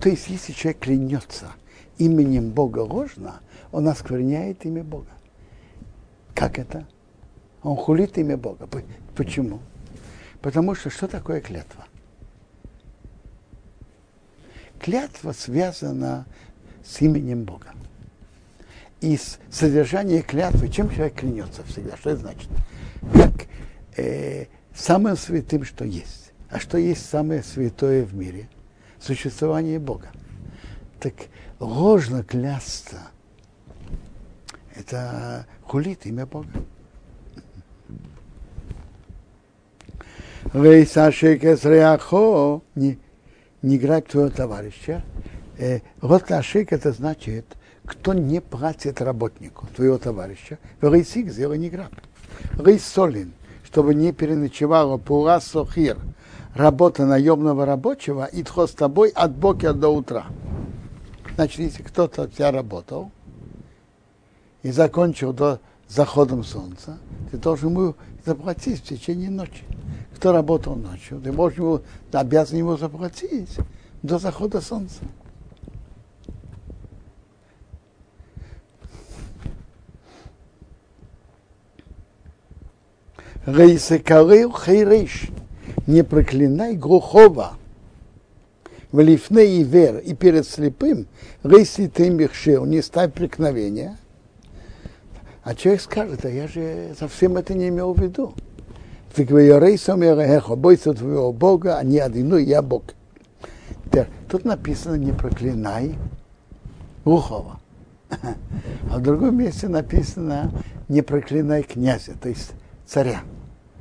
То 0.00 0.08
есть, 0.08 0.28
если 0.28 0.52
человек 0.52 0.80
клянется 0.80 1.52
именем 1.98 2.50
Бога 2.50 2.78
ложно, 2.78 3.40
он 3.72 3.88
оскверняет 3.88 4.64
имя 4.64 4.82
Бога. 4.82 5.10
Как 6.34 6.58
это? 6.58 6.86
Он 7.62 7.76
хулит 7.76 8.16
имя 8.16 8.36
Бога. 8.36 8.68
Почему? 9.16 9.58
Потому 10.40 10.74
что 10.74 10.88
что 10.88 11.08
такое 11.08 11.40
клятва? 11.40 11.84
Клятва 14.78 15.32
связана 15.32 16.26
с 16.84 17.02
именем 17.02 17.42
Бога. 17.42 17.74
И 19.00 19.18
содержание 19.50 20.22
клятвы, 20.22 20.68
чем 20.68 20.90
человек 20.90 21.14
клянется 21.14 21.62
всегда, 21.64 21.96
что 21.96 22.10
это 22.10 22.20
значит? 22.20 22.48
Как 23.12 23.46
э, 23.96 24.46
самым 24.74 25.16
святым, 25.16 25.64
что 25.64 25.84
есть. 25.84 26.32
А 26.50 26.58
что 26.58 26.78
есть 26.78 27.08
самое 27.08 27.42
святое 27.42 28.04
в 28.04 28.14
мире? 28.14 28.48
Существование 29.00 29.78
Бога. 29.78 30.10
Так 31.00 31.14
ложно 31.60 32.24
клясться– 32.24 32.98
это 34.78 35.46
хулит 35.62 36.06
имя 36.06 36.24
Бога. 36.26 36.48
Вейсашекес 40.54 41.64
реахо, 41.64 42.62
не, 42.74 42.98
не 43.60 43.78
грабь 43.78 44.08
твоего 44.08 44.30
товарища. 44.30 45.04
Э, 45.58 45.80
вот 46.00 46.30
лашик 46.30 46.72
это 46.72 46.92
значит, 46.92 47.44
кто 47.88 48.12
не 48.12 48.40
платит 48.40 49.00
работнику, 49.00 49.66
твоего 49.74 49.96
товарища. 49.96 50.58
Вейсик 50.82 51.30
сделай 51.30 51.58
не 51.58 51.70
грабь. 51.70 51.92
Рейсолин, 52.58 53.32
чтобы 53.64 53.94
не 53.94 54.12
переночевала 54.12 54.98
пура 54.98 55.40
сохир, 55.40 55.96
работа 56.54 57.06
наемного 57.06 57.64
рабочего, 57.64 58.26
и 58.26 58.44
с 58.44 58.70
тобой 58.72 59.08
от 59.08 59.34
бока 59.34 59.72
до 59.72 59.88
утра. 59.88 60.26
Значит, 61.34 61.60
если 61.60 61.82
кто-то 61.82 62.22
у 62.22 62.26
тебя 62.26 62.50
работал 62.50 63.10
и 64.62 64.70
закончил 64.70 65.32
до 65.32 65.60
заходом 65.88 66.44
солнца, 66.44 66.98
ты 67.30 67.38
должен 67.38 67.70
ему 67.70 67.94
заплатить 68.26 68.80
в 68.80 68.84
течение 68.84 69.30
ночи. 69.30 69.64
Кто 70.14 70.32
работал 70.32 70.76
ночью, 70.76 71.20
ты 71.20 71.32
можешь 71.32 71.58
ему, 71.58 71.80
ты 72.10 72.18
обязан 72.18 72.58
ему 72.58 72.76
заплатить 72.76 73.56
до 74.02 74.18
захода 74.18 74.60
солнца. 74.60 75.04
Рейсекалею 83.48 84.52
хейрейш. 84.52 85.30
Не 85.86 86.04
проклинай 86.04 86.76
глухого. 86.76 87.52
В 88.92 89.00
лифне 89.00 89.60
и 89.60 89.64
вер, 89.64 89.98
и 89.98 90.12
перед 90.14 90.46
слепым, 90.46 91.06
рейси 91.42 91.88
ты 91.88 92.10
мехшел, 92.10 92.66
не 92.66 92.82
ставь 92.82 93.12
преткновения. 93.14 93.96
А 95.42 95.54
человек 95.54 95.80
скажет, 95.80 96.26
а 96.26 96.28
я 96.28 96.46
же 96.46 96.94
совсем 96.98 97.38
это 97.38 97.54
не 97.54 97.68
имел 97.68 97.94
в 97.94 98.00
виду. 98.02 98.34
Ты 99.14 99.24
бойся 99.24 100.92
твоего 100.92 101.32
Бога, 101.32 101.78
а 101.78 101.84
не 101.84 101.98
одину, 102.00 102.36
я 102.36 102.60
Бог. 102.60 102.82
Тут 104.28 104.44
написано, 104.44 104.96
не 104.96 105.12
проклинай 105.12 105.94
глухого. 107.04 107.60
А 108.90 108.98
в 108.98 109.02
другом 109.02 109.36
месте 109.38 109.68
написано, 109.68 110.50
не 110.88 111.02
проклинай 111.02 111.62
князя, 111.62 112.12
то 112.20 112.28
есть 112.28 112.52
царя. 112.86 113.20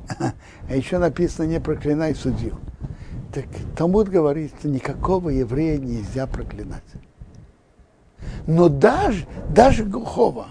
А 0.10 0.76
еще 0.76 0.98
написано, 0.98 1.46
не 1.46 1.60
проклинай 1.60 2.16
судью. 2.16 2.58
Так 3.34 3.46
Талмуд 3.76 4.10
говорит, 4.10 4.54
что 4.60 4.68
никакого 4.68 5.30
еврея 5.30 5.78
нельзя 5.78 6.28
проклинать. 6.28 6.84
Но 8.46 8.70
даже, 8.70 9.28
даже 9.50 9.84
глухого, 9.84 10.48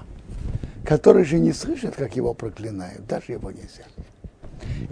который 0.84 1.24
же 1.24 1.38
не 1.38 1.52
слышит, 1.52 1.96
как 1.96 2.16
его 2.16 2.34
проклинают, 2.34 3.06
даже 3.06 3.32
его 3.32 3.50
нельзя. 3.50 3.84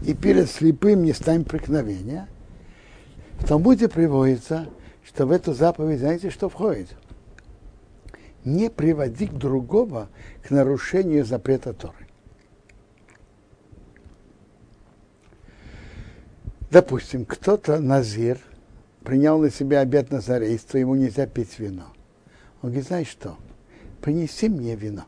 И 0.05 0.14
перед 0.14 0.50
слепым 0.50 1.05
не 1.05 1.12
ставим 1.12 1.44
преткновения. 1.44 2.29
В 3.38 3.46
Талмуде 3.46 3.88
приводится, 3.88 4.68
что 5.05 5.27
в 5.27 5.31
эту 5.31 5.53
заповедь, 5.53 6.00
знаете, 6.00 6.31
что 6.31 6.48
входит? 6.48 6.88
Не 8.44 8.70
приводи 8.70 9.27
другого 9.27 10.09
к 10.42 10.50
нарушению 10.50 11.24
запрета 11.24 11.72
Торы. 11.72 12.04
Допустим, 16.75 17.25
кто-то 17.25 17.79
назир 17.79 18.37
принял 19.05 19.39
на 19.39 19.49
себя 19.49 19.79
обет 19.79 20.11
назарейства, 20.11 20.77
ему 20.79 20.97
нельзя 20.97 21.25
пить 21.25 21.61
вино. 21.61 21.85
Он 22.63 22.71
говорит, 22.71 22.89
знаешь 22.89 23.07
что, 23.07 23.37
принеси 24.01 24.49
мне 24.49 24.75
вино. 24.75 25.05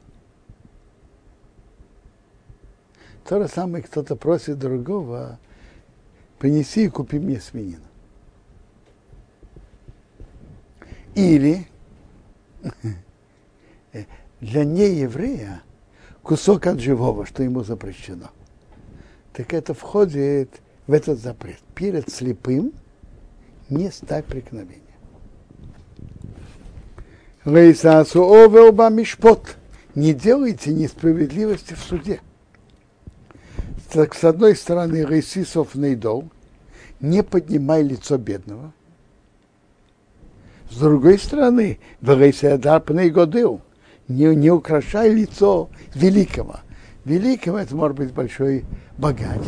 То 3.25 3.43
же 3.43 3.49
самое 3.49 3.83
кто-то 3.83 4.15
просит 4.15 4.61
другого, 4.61 5.41
принеси 6.39 6.85
и 6.85 6.89
купи 6.89 7.19
мне 7.19 7.41
свинину. 7.41 7.83
Или 11.17 11.67
для 14.41 14.65
нееврея 14.65 15.63
кусок 16.23 16.69
от 16.69 16.79
живого, 16.79 17.27
что 17.27 17.43
ему 17.43 17.65
запрещено. 17.65 18.31
Так 19.33 19.53
это 19.53 19.75
входит 19.75 20.61
в 20.87 20.93
этот 20.93 21.21
запрет. 21.21 21.59
Перед 21.75 22.11
слепым 22.11 22.73
не 23.69 23.91
ставь 23.91 24.25
преткновения. 24.25 24.83
Лейсасу 27.45 28.23
овелба 28.23 28.89
мишпот. 28.91 29.57
Не 29.95 30.13
делайте 30.13 30.73
несправедливости 30.73 31.75
в 31.75 31.79
суде. 31.81 32.21
Так, 33.91 34.15
с 34.15 34.25
одной 34.25 34.57
стороны, 34.57 35.05
Рейсисов 35.05 35.75
Нейдол, 35.75 36.29
не 37.01 37.23
поднимай 37.23 37.83
лицо 37.83 38.19
бедного. 38.19 38.73
С 40.71 40.79
другой 40.79 41.19
стороны, 41.19 41.79
Варейсадар 42.01 42.81
Пнейгодыл, 42.81 43.61
не, 44.09 44.35
не 44.35 44.51
украшай 44.51 45.13
лицо 45.13 45.71
великого. 45.95 46.57
Великого 47.05 47.59
это 47.59 47.77
может 47.77 47.97
быть 47.97 48.13
большой 48.13 48.65
богач, 48.99 49.43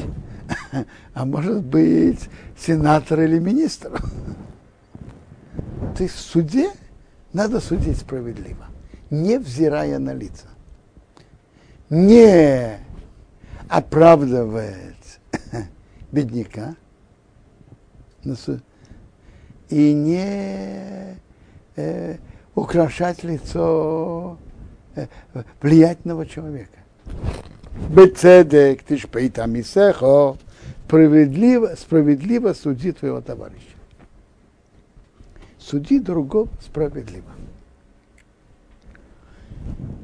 а 1.14 1.24
может 1.24 1.64
быть 1.64 2.28
сенатор 2.56 3.20
или 3.20 3.38
министр. 3.38 4.02
Есть 5.98 6.14
в 6.14 6.20
суде 6.20 6.70
надо 7.32 7.60
судить 7.60 7.98
справедливо, 7.98 8.66
не 9.10 9.38
взирая 9.38 9.98
на 9.98 10.14
лица. 10.14 10.46
Не 11.90 12.78
оправдывает 13.68 14.96
бедняка 16.12 16.76
и 19.68 19.92
не 19.92 21.18
э, 21.76 22.16
украшать 22.54 23.22
лицо 23.24 24.38
э, 24.94 25.06
влиятельного 25.60 26.26
человека. 26.26 26.78
Бецедек, 27.90 28.82
ты 28.82 28.98
шпейта 28.98 29.46
мисехо, 29.46 30.36
справедливо, 30.86 31.74
справедливо 31.78 32.52
суди 32.52 32.92
твоего 32.92 33.20
товарища. 33.20 33.76
Суди 35.58 35.98
другого 35.98 36.48
справедливо. 36.60 37.30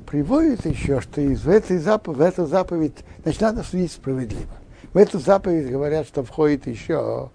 Приводит 0.07 0.65
еще, 0.67 1.01
что 1.01 1.21
из 1.21 1.47
этой 1.47 1.79
заповедь, 1.79 2.19
в 2.19 2.21
эту 2.21 2.47
заповедь, 2.47 3.05
значит, 3.23 3.41
надо 3.41 3.63
судить 3.63 3.93
справедливо. 3.93 4.53
В 4.93 4.99
эту 4.99 5.19
заповедь 5.19 5.71
говорят, 5.71 6.07
что 6.07 6.23
входит 6.23 6.67
еще 6.67 7.31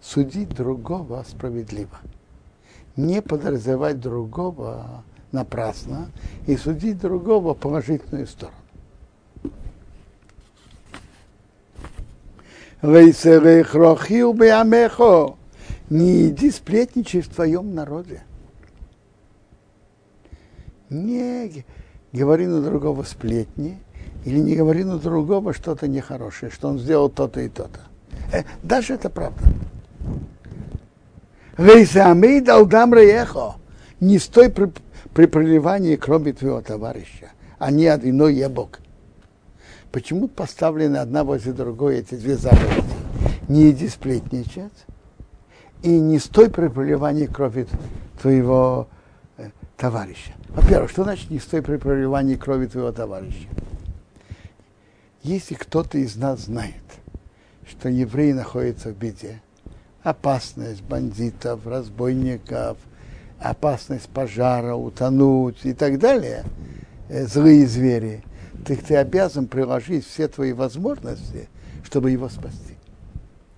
судить 0.00 0.48
другого 0.48 1.24
справедливо. 1.28 1.98
Не 2.96 3.22
подразумевать 3.22 4.00
другого 4.00 5.04
напрасно 5.32 6.10
и 6.46 6.56
судить 6.56 6.98
другого 6.98 7.54
положительную 7.54 8.26
сторону. 8.26 8.56
Не 15.88 16.28
иди 16.28 16.50
сплетничай 16.50 17.20
в 17.20 17.28
твоем 17.28 17.74
народе. 17.74 18.22
Не 20.90 21.64
говори 22.12 22.46
на 22.46 22.60
другого 22.60 23.02
сплетни, 23.04 23.78
или 24.24 24.38
не 24.38 24.56
говори 24.56 24.84
на 24.84 24.98
другого 24.98 25.52
что-то 25.52 25.88
нехорошее, 25.88 26.50
что 26.50 26.68
он 26.68 26.78
сделал 26.78 27.08
то-то 27.08 27.40
и 27.40 27.48
то-то. 27.48 27.80
Э, 28.32 28.42
даже 28.62 28.94
это 28.94 29.08
правда. 29.10 29.40
Не 34.00 34.18
стой 34.18 34.50
при, 34.50 34.70
при 35.14 35.26
проливании 35.26 35.96
крови 35.96 36.32
твоего 36.32 36.60
товарища, 36.60 37.30
а 37.58 37.70
не 37.70 37.86
от 37.86 38.04
иной 38.04 38.34
ебок. 38.34 38.80
Почему 39.96 40.28
поставлены 40.28 40.98
одна 40.98 41.24
возле 41.24 41.54
другой 41.54 42.00
эти 42.00 42.16
две 42.16 42.36
заповеди? 42.36 42.84
Не 43.48 43.70
иди 43.70 43.88
сплетничать 43.88 44.84
и 45.82 45.88
не 45.88 46.18
стой 46.18 46.50
при 46.50 46.68
проливании 46.68 47.24
крови 47.24 47.66
твоего 48.20 48.88
э, 49.38 49.48
товарища. 49.78 50.32
Во-первых, 50.50 50.90
что 50.90 51.04
значит 51.04 51.30
не 51.30 51.38
стой 51.38 51.62
при 51.62 51.78
проливании 51.78 52.34
крови 52.34 52.66
твоего 52.66 52.92
товарища? 52.92 53.48
Если 55.22 55.54
кто-то 55.54 55.96
из 55.96 56.14
нас 56.14 56.40
знает, 56.40 56.84
что 57.66 57.88
евреи 57.88 58.32
находятся 58.32 58.90
в 58.90 58.98
беде, 58.98 59.40
опасность 60.02 60.82
бандитов, 60.82 61.66
разбойников, 61.66 62.76
опасность 63.38 64.10
пожара, 64.10 64.74
утонуть 64.74 65.64
и 65.64 65.72
так 65.72 65.98
далее, 65.98 66.44
э, 67.08 67.26
злые 67.26 67.66
звери– 67.66 68.22
ты, 68.66 68.76
ты 68.76 68.96
обязан 68.96 69.46
приложить 69.46 70.04
все 70.04 70.26
твои 70.26 70.52
возможности, 70.52 71.48
чтобы 71.84 72.10
его 72.10 72.28
спасти. 72.28 72.74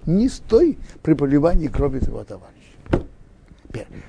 Не 0.05 0.29
стой 0.29 0.79
при 1.03 1.15
поливании 1.15 1.69
крови 1.69 2.01
твоего 2.01 2.25
товарища. 2.25 2.57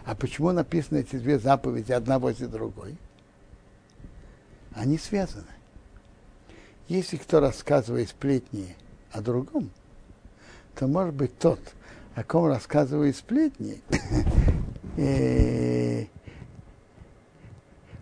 А 0.06 0.16
почему 0.16 0.52
написаны 0.52 1.00
эти 1.00 1.16
две 1.16 1.40
заповеди 1.40 1.94
одна 1.94 2.20
возле 2.20 2.48
другой? 2.48 2.98
Они 4.74 4.98
связаны. 4.98 5.46
Если 6.88 7.18
кто 7.18 7.40
рассказывает 7.40 8.10
сплетни 8.10 8.76
о 9.12 9.22
другом, 9.22 9.70
то 10.76 10.88
может 10.88 11.14
быть 11.14 11.38
тот, 11.38 11.60
о 12.16 12.24
ком 12.24 12.48
рассказывает 12.48 13.16
сплетни, 13.16 13.82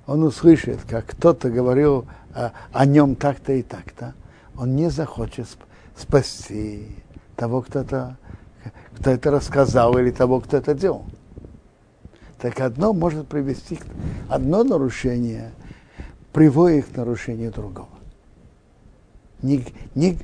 он 0.07 0.23
услышит, 0.23 0.79
как 0.89 1.05
кто-то 1.05 1.49
говорил 1.51 2.07
о, 2.33 2.51
о 2.71 2.85
нем 2.85 3.15
так-то 3.15 3.53
и 3.53 3.61
так-то, 3.61 4.15
он 4.55 4.75
не 4.75 4.89
захочет 4.89 5.47
спасти 5.95 6.87
того, 7.35 7.61
кто 7.61 7.81
это, 7.81 8.17
кто 8.95 9.11
это 9.11 9.29
рассказал, 9.29 9.97
или 9.97 10.09
того, 10.09 10.39
кто 10.39 10.57
это 10.57 10.73
делал. 10.73 11.05
Так 12.39 12.59
одно 12.61 12.93
может 12.93 13.27
привести, 13.27 13.79
одно 14.29 14.63
нарушение 14.63 15.51
приводит 16.31 16.85
к 16.85 16.95
нарушению 16.95 17.51
другого. 17.51 17.89
Не, 19.41 19.65
не 19.93 20.17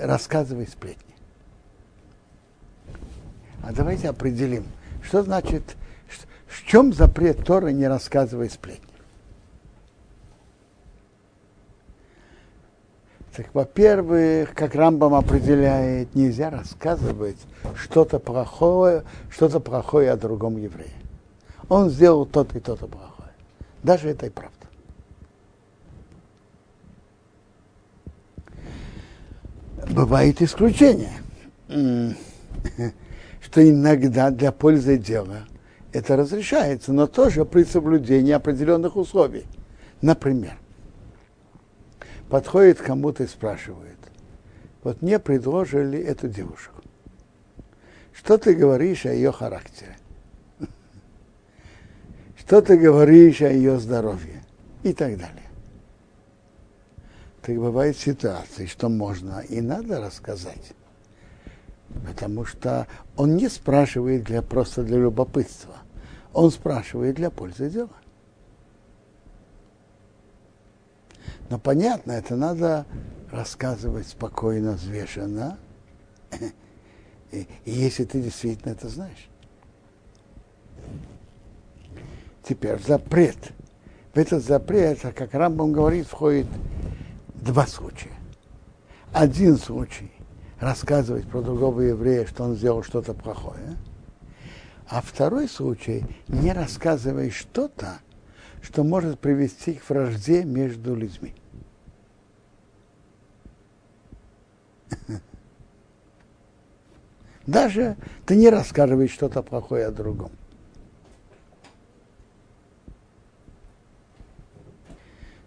рассказывай 0.00 0.66
сплетни. 0.66 1.14
А 3.62 3.72
давайте 3.72 4.08
определим, 4.08 4.64
что 5.02 5.22
значит, 5.22 5.76
в 6.46 6.64
чем 6.64 6.92
запрет 6.92 7.44
Торы 7.44 7.72
не 7.72 7.88
рассказывай 7.88 8.48
сплетни. 8.48 8.87
Так, 13.38 13.46
во-первых, 13.54 14.52
как 14.52 14.74
Рамбам 14.74 15.14
определяет, 15.14 16.12
нельзя 16.16 16.50
рассказывать 16.50 17.36
что-то 17.76 18.18
плохое, 18.18 19.04
что-то 19.30 19.60
плохое 19.60 20.10
о 20.10 20.16
другом 20.16 20.56
еврее. 20.56 20.90
Он 21.68 21.88
сделал 21.88 22.26
то-то 22.26 22.58
и 22.58 22.60
то-то 22.60 22.88
плохое. 22.88 23.30
Даже 23.84 24.08
это 24.08 24.26
и 24.26 24.30
правда. 24.30 24.56
Бывает 29.88 30.42
исключение, 30.42 31.12
что 33.40 33.70
иногда 33.70 34.32
для 34.32 34.50
пользы 34.50 34.98
дела 34.98 35.44
это 35.92 36.16
разрешается, 36.16 36.92
но 36.92 37.06
тоже 37.06 37.44
при 37.44 37.62
соблюдении 37.62 38.32
определенных 38.32 38.96
условий. 38.96 39.46
Например, 40.02 40.58
подходит 42.28 42.78
кому-то 42.78 43.24
и 43.24 43.26
спрашивает, 43.26 43.96
вот 44.82 45.02
мне 45.02 45.18
предложили 45.18 45.98
эту 45.98 46.28
девушку. 46.28 46.82
Что 48.12 48.38
ты 48.38 48.54
говоришь 48.54 49.06
о 49.06 49.12
ее 49.12 49.32
характере? 49.32 49.96
Что 52.36 52.62
ты 52.62 52.76
говоришь 52.76 53.42
о 53.42 53.50
ее 53.50 53.78
здоровье? 53.78 54.42
И 54.82 54.92
так 54.92 55.18
далее. 55.18 55.48
Так 57.42 57.56
бывает 57.56 57.96
ситуации, 57.96 58.66
что 58.66 58.88
можно 58.88 59.40
и 59.40 59.60
надо 59.60 60.00
рассказать. 60.00 60.72
Потому 62.06 62.44
что 62.44 62.86
он 63.16 63.36
не 63.36 63.48
спрашивает 63.48 64.24
для, 64.24 64.42
просто 64.42 64.82
для 64.82 64.98
любопытства. 64.98 65.76
Он 66.32 66.50
спрашивает 66.50 67.16
для 67.16 67.30
пользы 67.30 67.70
дела. 67.70 67.90
Но 71.50 71.58
понятно, 71.58 72.12
это 72.12 72.36
надо 72.36 72.86
рассказывать 73.30 74.06
спокойно, 74.08 74.72
взвешенно. 74.72 75.58
И, 77.30 77.46
если 77.64 78.04
ты 78.04 78.22
действительно 78.22 78.72
это 78.72 78.88
знаешь. 78.88 79.28
Теперь 82.42 82.80
запрет. 82.80 83.52
В 84.14 84.18
этот 84.18 84.42
запрет, 84.42 85.04
а 85.04 85.12
как 85.12 85.34
Рамбам 85.34 85.72
говорит, 85.72 86.06
входит 86.06 86.46
два 87.34 87.66
случая. 87.66 88.14
Один 89.12 89.58
случай 89.58 90.10
рассказывать 90.58 91.28
про 91.28 91.40
другого 91.42 91.82
еврея, 91.82 92.26
что 92.26 92.44
он 92.44 92.54
сделал 92.54 92.82
что-то 92.82 93.14
плохое. 93.14 93.76
А 94.88 95.02
второй 95.02 95.48
случай 95.48 96.04
не 96.28 96.52
рассказывай 96.52 97.30
что-то, 97.30 98.00
что 98.62 98.84
может 98.84 99.18
привести 99.18 99.74
к 99.74 99.88
вражде 99.88 100.44
между 100.44 100.94
людьми. 100.94 101.34
Даже 107.46 107.96
ты 108.26 108.36
не 108.36 108.50
рассказываешь 108.50 109.12
что-то 109.12 109.42
плохое 109.42 109.86
о 109.86 109.90
другом. 109.90 110.30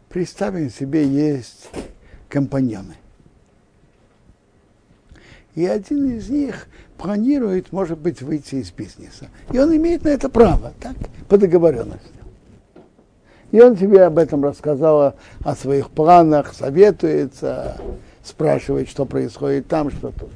Представим 0.10 0.69
себе, 0.69 1.08
есть 1.08 1.69
компаньоны. 2.28 2.95
И 5.56 5.65
один 5.65 6.17
из 6.17 6.30
них 6.30 6.67
планирует, 6.97 7.71
может 7.71 8.00
быть, 8.00 8.21
выйти 8.21 8.56
из 8.56 8.71
бизнеса. 8.71 9.30
И 9.52 9.60
он 9.60 9.76
имеет 9.76 10.04
на 10.04 10.10
это 10.10 10.30
право, 10.30 10.74
так, 10.80 10.95
по 11.28 11.38
договоренности. 11.38 12.21
И 13.52 13.60
он 13.60 13.76
тебе 13.76 14.06
об 14.06 14.18
этом 14.18 14.44
рассказал, 14.44 15.16
о 15.44 15.56
своих 15.56 15.90
планах, 15.92 16.54
советуется, 16.54 17.78
спрашивать, 18.24 18.90
что 18.90 19.06
происходит 19.06 19.68
там, 19.68 19.92
что 19.92 20.12
тут. 20.12 20.32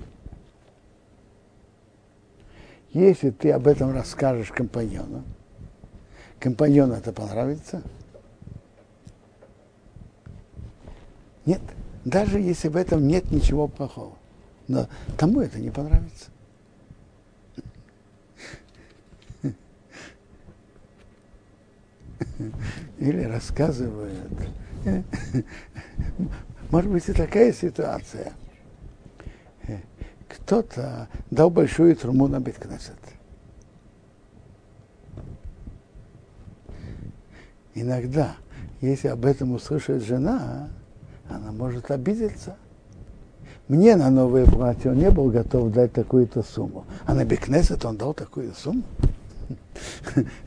Если 2.92 3.30
ты 3.30 3.52
об 3.52 3.68
этом 3.68 3.94
расскажешь 3.94 4.52
компаньону, 4.52 5.24
компаньону 6.40 6.94
это 6.94 7.12
понравится? 7.12 7.82
Нет, 11.46 11.62
даже 12.04 12.40
если 12.40 12.68
в 12.68 12.76
этом 12.76 13.08
нет 13.08 13.32
ничего 13.32 13.68
плохого. 13.68 14.14
Но 14.68 14.88
тому 15.18 15.42
это 15.42 15.60
не 15.60 15.70
понравится. 15.70 16.32
Или 23.00 23.24
рассказывают. 23.24 24.32
Может 26.72 26.92
быть 26.92 27.08
и 27.10 27.14
такая 27.14 27.54
ситуация. 27.54 28.34
Кто-то 30.28 31.08
дал 31.32 31.50
большую 31.50 31.96
труму 31.96 32.28
на 32.28 32.40
Биткнесет. 32.40 33.00
Иногда, 37.74 38.36
если 38.82 39.10
об 39.10 39.26
этом 39.26 39.54
услышит 39.54 40.04
жена, 40.04 40.70
она 41.30 41.52
может 41.52 41.92
обидеться. 41.92 42.56
Мне 43.68 43.96
на 43.96 44.10
новое 44.12 44.46
платье 44.46 44.92
он 44.92 44.98
не 44.98 45.10
был 45.10 45.32
готов 45.32 45.72
дать 45.74 45.92
такую-то 45.92 46.44
сумму. 46.44 46.86
А 47.06 47.14
на 47.16 47.26
Бекнесет 47.26 47.84
он 47.84 47.98
дал 47.98 48.14
такую 48.14 48.54
сумму. 48.54 48.84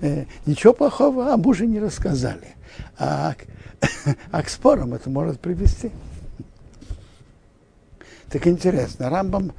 Э, 0.00 0.24
ничего 0.46 0.72
плохого 0.72 1.32
о 1.32 1.36
муже 1.36 1.66
не 1.66 1.80
рассказали. 1.80 2.56
А, 2.98 3.34
а 4.30 4.42
к 4.42 4.48
спорам 4.48 4.94
это 4.94 5.10
может 5.10 5.40
привести. 5.40 5.90
Так 8.30 8.46
интересно, 8.46 9.10
Рамбам, 9.10 9.52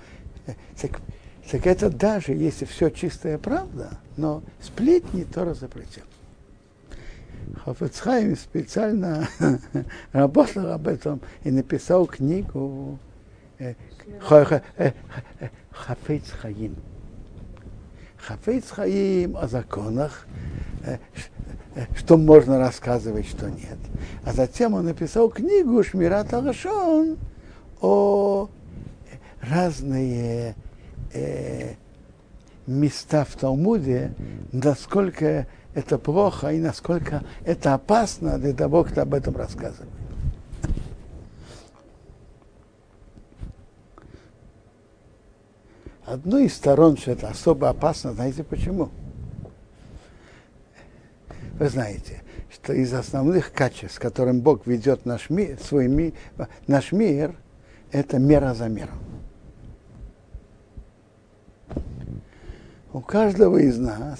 э, 0.47 0.53
так, 0.79 1.01
так 1.49 1.65
это 1.65 1.89
даже 1.89 2.33
если 2.33 2.65
все 2.65 2.89
чистая 2.89 3.37
правда, 3.37 3.91
но 4.17 4.43
сплетни 4.61 5.23
Тора 5.23 5.53
запретил. 5.53 6.03
Хафецхайм 7.65 8.35
специально 8.35 9.27
работал 10.11 10.71
об 10.71 10.87
этом 10.87 11.19
и 11.43 11.51
написал 11.51 12.05
книгу 12.05 12.99
э, 13.57 13.73
Хафец 15.71 16.29
Хаим. 16.31 16.75
Хафейц 18.29 18.69
Хаим 18.69 19.35
о 19.37 19.47
законах, 19.47 20.27
э, 20.85 20.97
э, 21.73 21.85
что 21.97 22.15
можно 22.15 22.59
рассказывать, 22.59 23.27
что 23.27 23.49
нет. 23.49 23.79
А 24.23 24.33
затем 24.33 24.75
он 24.75 24.85
написал 24.85 25.29
книгу 25.29 25.83
Шмират 25.83 26.31
Алашон 26.31 27.17
о 27.81 28.47
разные 29.41 30.53
э, 31.11 31.73
места 32.67 33.25
в 33.25 33.35
Талмуде, 33.35 34.13
насколько 34.51 35.47
это 35.73 35.97
плохо 35.97 36.49
и 36.49 36.59
насколько 36.59 37.23
это 37.45 37.73
опасно 37.73 38.37
для 38.37 38.53
того, 38.53 38.83
кто 38.83 39.01
об 39.01 39.15
этом 39.15 39.35
рассказывает. 39.35 39.89
Одной 46.09 46.45
из 46.45 46.55
сторон, 46.55 46.97
что 46.97 47.11
это 47.11 47.29
особо 47.29 47.69
опасно, 47.69 48.13
знаете 48.13 48.43
почему? 48.43 48.89
Вы 51.59 51.69
знаете, 51.69 52.23
что 52.51 52.73
из 52.73 52.93
основных 52.93 53.53
качеств, 53.53 53.97
с 53.97 53.99
которым 53.99 54.41
Бог 54.41 54.65
ведет 54.65 55.05
наш 55.05 55.29
мир, 55.29 55.59
свой 55.61 55.87
мир, 55.87 56.13
наш 56.67 56.91
мир, 56.91 57.35
это 57.91 58.17
мера 58.17 58.53
за 58.53 58.69
мером. 58.69 58.97
У 62.91 63.01
каждого 63.01 63.57
из 63.57 63.77
нас 63.77 64.19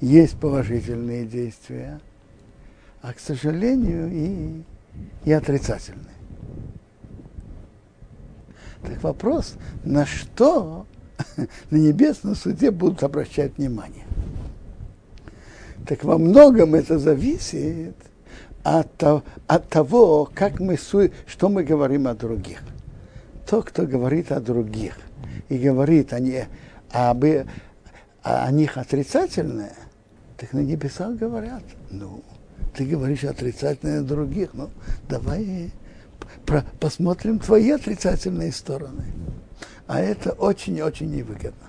есть 0.00 0.40
положительные 0.40 1.24
действия, 1.24 2.00
а, 3.00 3.12
к 3.12 3.20
сожалению, 3.20 4.10
и, 4.10 4.62
и 5.24 5.32
отрицательные. 5.32 6.04
Так 8.82 9.02
вопрос, 9.02 9.54
на 9.84 10.04
что 10.04 10.86
на 11.70 11.76
небесном 11.76 12.34
суде 12.34 12.70
будут 12.70 13.02
обращать 13.02 13.56
внимание. 13.58 14.04
Так 15.86 16.04
во 16.04 16.18
многом 16.18 16.74
это 16.74 16.98
зависит 16.98 17.96
от, 18.62 19.02
от 19.02 19.68
того, 19.68 20.28
как 20.34 20.60
мы, 20.60 20.76
что 20.76 21.48
мы 21.48 21.64
говорим 21.64 22.06
о 22.06 22.14
других. 22.14 22.60
Тот, 23.48 23.66
кто 23.66 23.86
говорит 23.86 24.30
о 24.30 24.40
других 24.40 24.98
и 25.48 25.56
говорит 25.56 26.12
о, 26.12 26.20
не, 26.20 26.46
об, 26.90 27.24
о 28.22 28.52
них 28.52 28.76
отрицательное, 28.76 29.72
так 30.36 30.52
на 30.52 30.58
небесах 30.58 31.16
говорят, 31.16 31.62
ну, 31.90 32.22
ты 32.76 32.84
говоришь 32.84 33.24
отрицательное 33.24 34.00
о 34.00 34.04
других, 34.04 34.50
ну, 34.52 34.68
давай 35.08 35.70
про, 36.44 36.64
посмотрим 36.78 37.38
твои 37.38 37.70
отрицательные 37.70 38.52
стороны. 38.52 39.04
А 39.88 40.00
это 40.00 40.32
очень-очень 40.32 41.10
невыгодно. 41.10 41.66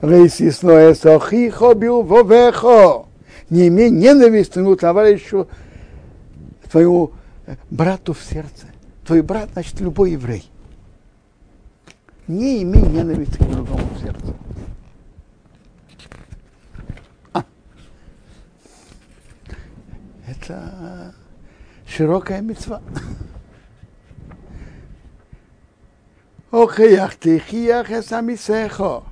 Рейсисное 0.00 0.94
сохи 0.94 1.50
хобил 1.50 2.02
вовехо. 2.02 3.06
Не 3.50 3.68
имей 3.68 3.90
ненависть 3.90 4.54
твоему 4.54 4.74
товарищу, 4.76 5.48
твоему 6.70 7.12
э, 7.46 7.56
брату 7.70 8.14
в 8.14 8.22
сердце. 8.22 8.66
Твой 9.06 9.20
брат, 9.22 9.50
значит, 9.52 9.80
любой 9.80 10.12
еврей. 10.12 10.50
Не 12.26 12.62
имей 12.62 12.82
ненависти 12.82 13.36
к 13.36 13.50
другому 13.50 13.86
в 13.94 14.00
сердце. 14.00 14.34
А. 17.32 17.44
Это 20.26 21.14
широкая 21.86 22.40
мецва. 22.40 22.80
Охиях 26.62 27.14
ты 27.14 27.38
хиях 27.38 27.90
эсамисехо. 27.90 29.04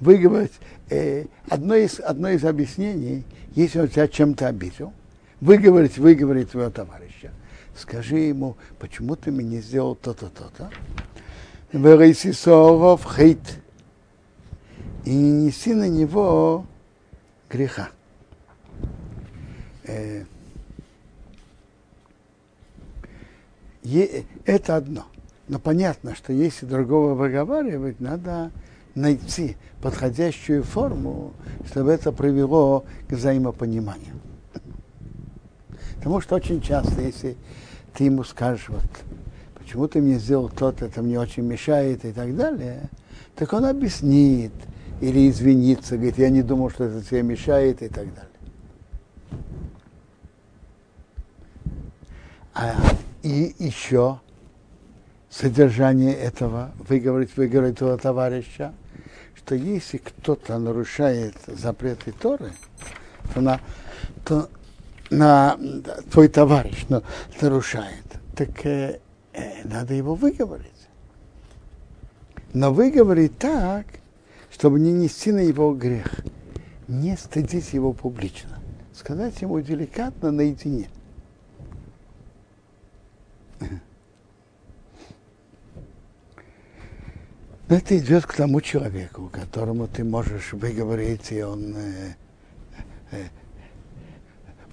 Выговорить 0.00 0.52
э, 0.88 1.26
одно, 1.48 1.74
из, 1.74 2.00
одно 2.00 2.30
из 2.30 2.44
объяснений, 2.44 3.24
если 3.54 3.80
он 3.80 3.88
тебя 3.88 4.08
чем-то 4.08 4.48
обидел, 4.48 4.92
выговорить, 5.40 5.98
выговорить 5.98 6.50
твоего 6.50 6.70
товарища. 6.70 7.30
Скажи 7.76 8.18
ему, 8.18 8.56
почему 8.78 9.14
ты 9.14 9.30
мне 9.30 9.44
не 9.44 9.60
сделал 9.60 9.94
то-то, 9.94 10.30
то-то. 10.30 10.70
Верейсисоров 11.72 13.06
хейт. 13.16 13.38
И 15.04 15.14
не 15.14 15.46
неси 15.46 15.74
на 15.74 15.88
него 15.88 16.66
греха. 17.48 17.90
Э, 19.84 20.24
это 24.44 24.76
одно. 24.76 25.09
Но 25.50 25.58
понятно, 25.58 26.14
что 26.14 26.32
если 26.32 26.64
другого 26.64 27.14
выговаривать, 27.14 27.98
надо 27.98 28.52
найти 28.94 29.56
подходящую 29.82 30.62
форму, 30.62 31.32
чтобы 31.66 31.90
это 31.90 32.12
привело 32.12 32.84
к 33.08 33.12
взаимопониманию. 33.12 34.14
Потому 35.96 36.20
что 36.20 36.36
очень 36.36 36.62
часто, 36.62 37.02
если 37.02 37.36
ты 37.94 38.04
ему 38.04 38.22
скажешь, 38.22 38.68
вот, 38.68 38.84
почему 39.56 39.88
ты 39.88 40.00
мне 40.00 40.20
сделал 40.20 40.48
то-то, 40.48 40.84
это 40.86 41.02
мне 41.02 41.18
очень 41.18 41.42
мешает 41.42 42.04
и 42.04 42.12
так 42.12 42.36
далее, 42.36 42.88
так 43.34 43.52
он 43.52 43.64
объяснит 43.64 44.52
или 45.00 45.28
извинится, 45.28 45.96
говорит, 45.96 46.18
я 46.18 46.30
не 46.30 46.42
думал, 46.42 46.70
что 46.70 46.84
это 46.84 47.02
тебе 47.04 47.24
мешает 47.24 47.82
и 47.82 47.88
так 47.88 48.06
далее. 48.14 48.30
А, 52.54 52.72
и 53.24 53.52
еще 53.58 54.20
содержание 55.30 56.14
этого, 56.14 56.72
выговорить, 56.88 57.36
выговорить 57.36 57.76
этого 57.76 57.96
товарища, 57.96 58.74
что 59.36 59.54
если 59.54 59.98
кто-то 59.98 60.58
нарушает 60.58 61.36
запреты 61.46 62.12
Торы, 62.12 62.52
то, 63.32 63.40
на, 63.40 63.60
то 64.24 64.50
на, 65.08 65.56
твой 66.10 66.28
товарищ 66.28 66.86
но, 66.88 67.02
нарушает, 67.40 68.04
так 68.34 68.66
э, 68.66 68.98
э, 69.32 69.64
надо 69.64 69.94
его 69.94 70.14
выговорить. 70.14 70.66
Но 72.52 72.72
выговорить 72.72 73.38
так, 73.38 73.86
чтобы 74.50 74.80
не 74.80 74.90
нести 74.90 75.30
на 75.30 75.38
его 75.38 75.72
грех, 75.72 76.08
не 76.88 77.16
стыдить 77.16 77.72
его 77.72 77.92
публично. 77.92 78.58
Сказать 78.92 79.40
ему 79.40 79.60
деликатно 79.60 80.32
наедине– 80.32 80.88
Это 87.70 87.96
идет 87.96 88.26
к 88.26 88.34
тому 88.34 88.60
человеку, 88.60 89.30
которому 89.32 89.86
ты 89.86 90.02
можешь 90.02 90.54
выговорить, 90.54 91.30
и 91.30 91.40
он, 91.40 91.76
э, 91.76 92.14
э, 93.12 93.28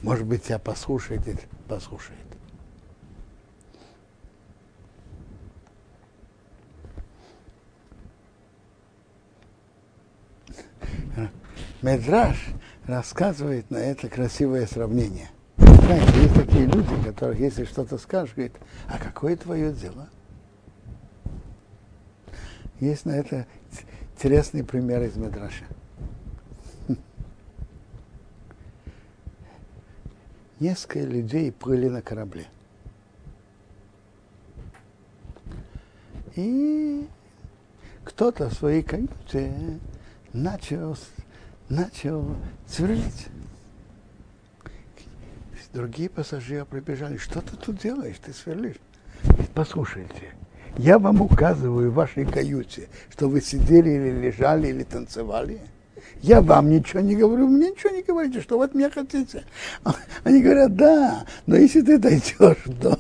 может 0.02 0.26
быть, 0.26 0.46
тебя 0.46 0.58
послушает 0.58 1.28
и 1.28 1.36
послушает. 1.68 2.18
Медраж 11.84 12.48
рассказывает 12.88 13.70
на 13.70 13.78
это 13.78 14.10
красивое 14.10 14.66
сравнение. 14.66 15.30
Знаете, 15.58 16.20
есть 16.20 16.34
такие 16.34 16.66
люди, 16.66 17.04
которых, 17.06 17.40
если 17.40 17.66
что-то 17.66 18.00
скажешь, 18.00 18.34
говорит, 18.34 18.56
а 18.88 18.98
какое 18.98 19.38
твое 19.38 19.72
дело? 19.72 20.10
Есть 22.80 23.06
на 23.06 23.12
это 23.12 23.48
интересный 24.16 24.64
пример 24.64 25.02
из 25.04 25.16
Медраша. 25.16 25.66
Несколько 30.60 31.00
людей 31.00 31.52
плыли 31.52 31.88
на 31.88 32.02
корабле. 32.02 32.48
И 36.36 37.08
кто-то 38.04 38.50
в 38.50 38.54
своей 38.54 38.84
каюте 38.84 39.80
начал, 40.34 40.96
начал 41.68 42.36
сверлить. 42.68 43.28
Другие 45.74 46.10
пассажиры 46.10 46.66
прибежали. 46.66 47.18
Что 47.18 47.42
ты 47.42 47.56
тут 47.56 47.78
делаешь? 47.80 48.18
Ты 48.24 48.34
сверлишь. 48.34 48.78
Послушайте, 49.54 50.34
я 50.78 51.00
вам 51.00 51.22
указываю 51.22 51.92
в 51.92 51.96
вашей 51.96 52.26
каюте, 52.26 52.88
что 53.10 53.28
вы 53.28 53.42
сидели 53.42 53.90
или 53.90 54.28
лежали, 54.28 54.68
или 54.68 54.84
танцевали. 54.84 55.60
Я 56.22 56.42
вам 56.42 56.70
ничего 56.70 57.00
не 57.02 57.16
говорю, 57.16 57.48
мне 57.48 57.72
ничего 57.72 57.92
не 57.92 58.02
говорите, 58.02 58.42
что 58.42 58.58
вы 58.58 58.66
от 58.66 58.74
меня 58.74 58.90
хотите. 58.90 59.44
Они 60.24 60.42
говорят, 60.42 60.76
да, 60.76 61.26
но 61.46 61.56
если 61.56 61.82
ты 61.82 61.98
дойдешь 61.98 62.64
до, 62.66 63.00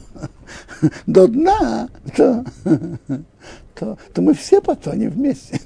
до 1.07 1.27
дна, 1.27 1.89
то, 2.15 2.45
то, 3.75 3.97
то 4.13 4.21
мы 4.21 4.33
все 4.33 4.61
потонем 4.61 5.11
вместе. 5.11 5.59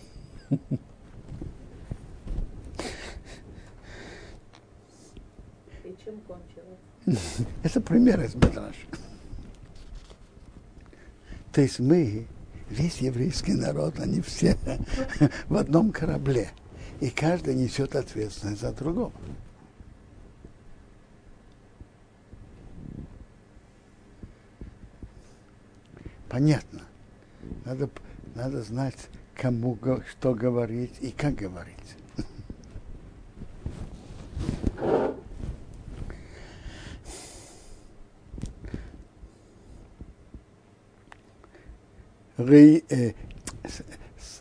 И 5.84 5.95
чем 6.04 6.21
кончилось? 6.28 7.47
Это 7.63 7.82
пример 7.82 8.21
из 8.21 8.36
Медраша. 8.36 8.88
То 11.51 11.61
есть 11.61 11.79
мы, 11.79 12.27
весь 12.69 12.97
еврейский 12.97 13.53
народ, 13.53 13.99
они 13.99 14.21
все 14.21 14.57
в 15.49 15.57
одном 15.57 15.91
корабле. 15.91 16.51
И 17.01 17.09
каждый 17.09 17.55
несет 17.55 17.95
ответственность 17.95 18.61
за 18.61 18.71
другого. 18.71 19.11
Понятно. 26.29 26.81
Надо, 27.65 27.89
надо 28.35 28.61
знать, 28.61 29.09
кому 29.35 29.77
что 30.09 30.33
говорить 30.33 30.93
и 31.01 31.11
как 31.11 31.35
говорить. 31.35 31.75
Э, 34.77 35.13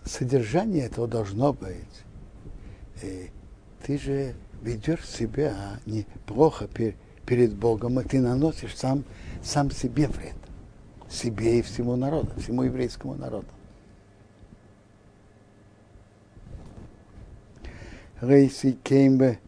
содержание 0.05 0.87
этого 0.87 1.07
должно 1.07 1.53
быть. 1.53 1.77
Э, 3.03 3.29
ты 3.85 3.99
же 3.99 4.35
ведешь 4.63 5.07
себя 5.09 5.81
неплохо 5.87 6.69
перед 7.27 7.55
Богом, 7.55 8.01
и 8.01 8.05
ты 8.05 8.21
наносишь 8.21 8.77
сам, 8.77 9.05
сам 9.43 9.71
себе 9.71 10.09
вред. 10.09 10.35
Себе 11.09 11.59
и 11.59 11.63
всему 11.63 11.97
народу, 11.97 12.31
всему 12.41 12.63
еврейскому 12.63 13.15
народу. 13.15 13.49
Рейси 18.21 18.73
Кеймбе. 18.85 19.41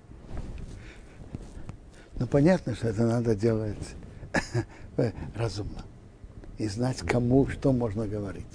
Ну, 2.19 2.27
понятно, 2.27 2.75
что 2.75 2.89
это 2.89 3.07
надо 3.07 3.35
делать 3.35 3.77
разумно 5.37 5.85
и 6.59 6.69
знать, 6.69 6.99
кому 6.99 7.47
что 7.49 7.73
можно 7.73 8.07
говорить. 8.07 8.47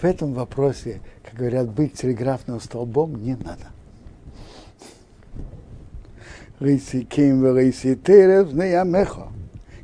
В 0.00 0.04
этом 0.04 0.34
вопросе, 0.34 1.00
как 1.24 1.34
говорят, 1.34 1.70
быть 1.70 1.94
телеграфным 1.94 2.60
столбом 2.60 3.22
не 3.22 3.34
надо. 3.34 3.68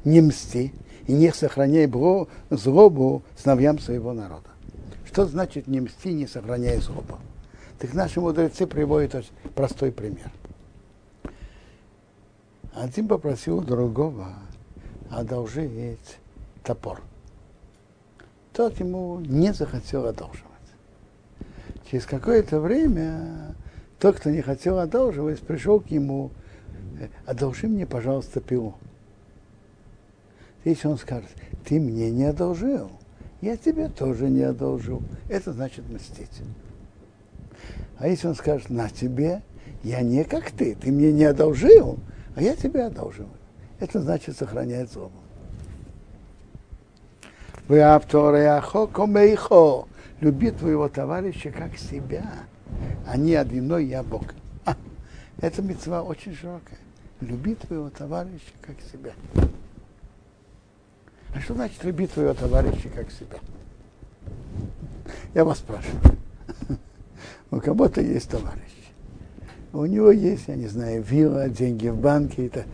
Не 0.05 0.21
мсти 0.21 0.73
и 1.07 1.13
не 1.13 1.33
сохраняй 1.33 1.91
злобу 2.51 3.23
сыновьям 3.37 3.79
своего 3.79 4.13
народа. 4.13 4.49
Что 5.07 5.27
значит 5.27 5.67
не 5.67 5.81
мсти, 5.81 6.13
не 6.13 6.27
сохраняй 6.27 6.79
злобу? 6.79 7.19
Так 7.79 7.95
наши 7.95 8.21
мудрецы 8.21 8.67
приводят 8.67 9.15
очень 9.15 9.33
простой 9.55 9.93
пример– 9.93 10.31
один 12.75 13.09
попросил 13.09 13.61
другого 13.61 14.35
одолжить 15.11 16.19
топор. 16.63 17.03
Тот 18.53 18.79
ему 18.81 19.21
не 19.21 19.53
захотел 19.53 20.07
одолживать. 20.07 20.49
Через 21.91 22.07
какое-то 22.07 22.61
время 22.61 23.55
тот, 23.99 24.17
кто 24.17 24.31
не 24.31 24.43
хотел 24.43 24.79
одолживать, 24.79 25.41
пришел 25.41 25.81
к 25.81 25.91
нему, 25.91 26.31
«Э, 26.99 27.09
одолжи 27.27 27.69
мне, 27.69 27.87
пожалуйста, 27.87 28.41
пилу. 28.41 28.75
Если 30.65 30.89
он 30.89 30.99
скажет, 30.99 31.31
ты 31.65 31.79
мне 31.81 32.11
не 32.11 32.25
одолжил, 32.25 32.91
я 33.41 33.57
тебе 33.57 33.89
тоже 33.89 34.29
не 34.29 34.43
одолжил, 34.43 35.03
это 35.29 35.53
значит 35.53 35.89
мстить. 35.89 36.43
А 37.99 38.09
если 38.09 38.29
он 38.29 38.35
скажет, 38.35 38.71
на 38.71 38.89
тебе, 38.89 39.43
я 39.83 40.01
не 40.01 40.25
как 40.25 40.51
ты, 40.51 40.75
ты 40.75 40.91
мне 40.91 41.13
не 41.13 41.25
одолжил, 41.25 41.99
а 42.35 42.43
я 42.43 42.57
тебе 42.57 42.85
одолживаю. 42.85 43.33
Это 43.79 44.01
значит 44.01 44.37
сохраняет 44.37 44.91
злобу. 44.91 45.19
Люби 50.21 50.51
твоего 50.51 50.89
товарища 50.89 51.51
как 51.51 51.77
себя, 51.77 52.25
а 53.07 53.17
не 53.17 53.35
одиной 53.35 53.87
я 53.87 54.03
Бог. 54.03 54.23
А, 54.65 54.77
эта 55.41 55.63
мецва 55.63 56.03
очень 56.03 56.35
широкая. 56.35 56.79
Люби 57.21 57.55
твоего 57.55 57.91
товарища 57.91 58.53
как 58.61 58.77
себя. 58.81 59.13
А 61.35 61.41
что 61.41 61.55
значит 61.55 61.83
люби 61.83 62.07
твоего 62.07 62.35
товарища 62.35 62.89
как 62.89 63.11
себя? 63.11 63.39
Я 65.35 65.45
вас 65.45 65.59
спрашиваю. 65.59 66.19
У 67.51 67.59
кого-то 67.59 68.01
есть 68.01 68.31
товарищ 68.31 68.82
у 69.73 69.87
него 69.87 70.11
есть, 70.11 70.49
я 70.49 70.57
не 70.57 70.67
знаю, 70.67 71.03
вилла, 71.03 71.49
деньги 71.49 71.89
в 71.89 71.97
банке, 71.97 72.47
это 72.47 72.65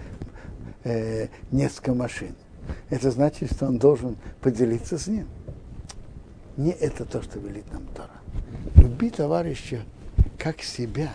э, 0.85 1.29
несколько 1.51 1.95
машин. 1.95 2.35
Это 2.91 3.11
значит, 3.11 3.53
что 3.53 3.67
он 3.67 3.79
должен 3.79 4.17
поделиться 4.41 4.99
с 4.99 5.07
ним. 5.07 5.27
Не 6.57 6.73
это 6.73 7.05
то, 7.05 7.23
что 7.23 7.39
велит 7.39 7.73
нам 7.73 7.87
Тора. 7.95 8.11
Люби 8.77 9.11
товарища 9.11 9.83
как 10.39 10.63
себя, 10.63 11.13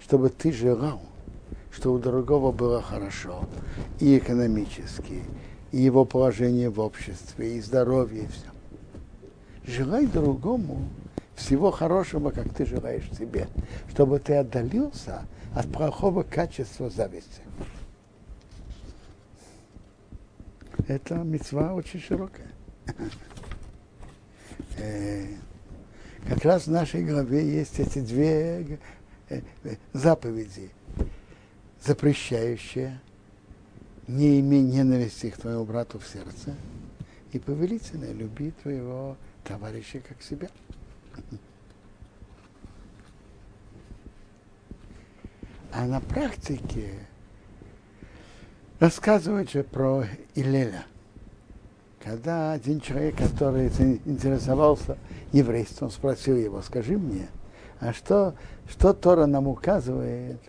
чтобы 0.00 0.30
ты 0.30 0.52
желал, 0.52 1.00
что 1.70 1.92
у 1.92 1.98
другого 1.98 2.52
было 2.52 2.82
хорошо 2.82 3.48
и 4.00 4.16
экономически, 4.16 5.22
и 5.72 5.78
его 5.78 6.04
положение 6.04 6.70
в 6.70 6.80
обществе, 6.80 7.56
и 7.56 7.60
здоровье, 7.60 8.24
и 8.24 8.26
все. 8.26 8.48
Желай 9.64 10.06
другому 10.06 10.88
всего 11.42 11.70
хорошего, 11.70 12.30
как 12.30 12.54
ты 12.54 12.64
желаешь 12.64 13.08
себе, 13.18 13.48
чтобы 13.90 14.18
ты 14.18 14.36
отдалился 14.36 15.26
от 15.54 15.70
плохого 15.70 16.22
качества 16.22 16.88
зависти. 16.88 17.42
Это 20.88 21.16
мецва 21.16 21.74
очень 21.74 22.00
широкая. 22.00 22.50
Э, 24.78 25.26
как 26.28 26.44
раз 26.44 26.66
в 26.66 26.70
нашей 26.70 27.04
главе 27.04 27.46
есть 27.46 27.78
эти 27.78 28.00
две 28.00 28.78
э, 29.28 29.40
заповеди, 29.92 30.70
запрещающие 31.84 33.00
не 34.08 34.40
имей 34.40 34.62
ненависти 34.62 35.30
к 35.30 35.36
твоему 35.36 35.64
брату 35.64 35.98
в 35.98 36.06
сердце 36.06 36.54
и 37.32 37.38
повелительное 37.38 38.12
люби 38.12 38.52
твоего 38.62 39.16
товарища 39.44 40.00
как 40.00 40.22
себя. 40.22 40.48
А 45.72 45.86
на 45.86 46.00
практике 46.00 46.90
рассказывают 48.78 49.50
же 49.50 49.62
про 49.62 50.04
Илеля. 50.34 50.84
Когда 52.02 52.52
один 52.52 52.80
человек, 52.80 53.16
который 53.16 53.68
интересовался 54.04 54.98
еврейством, 55.32 55.90
спросил 55.90 56.36
его, 56.36 56.60
скажи 56.60 56.98
мне, 56.98 57.28
а 57.80 57.92
что, 57.92 58.34
что 58.68 58.92
Тора 58.92 59.26
нам 59.26 59.48
указывает, 59.48 60.40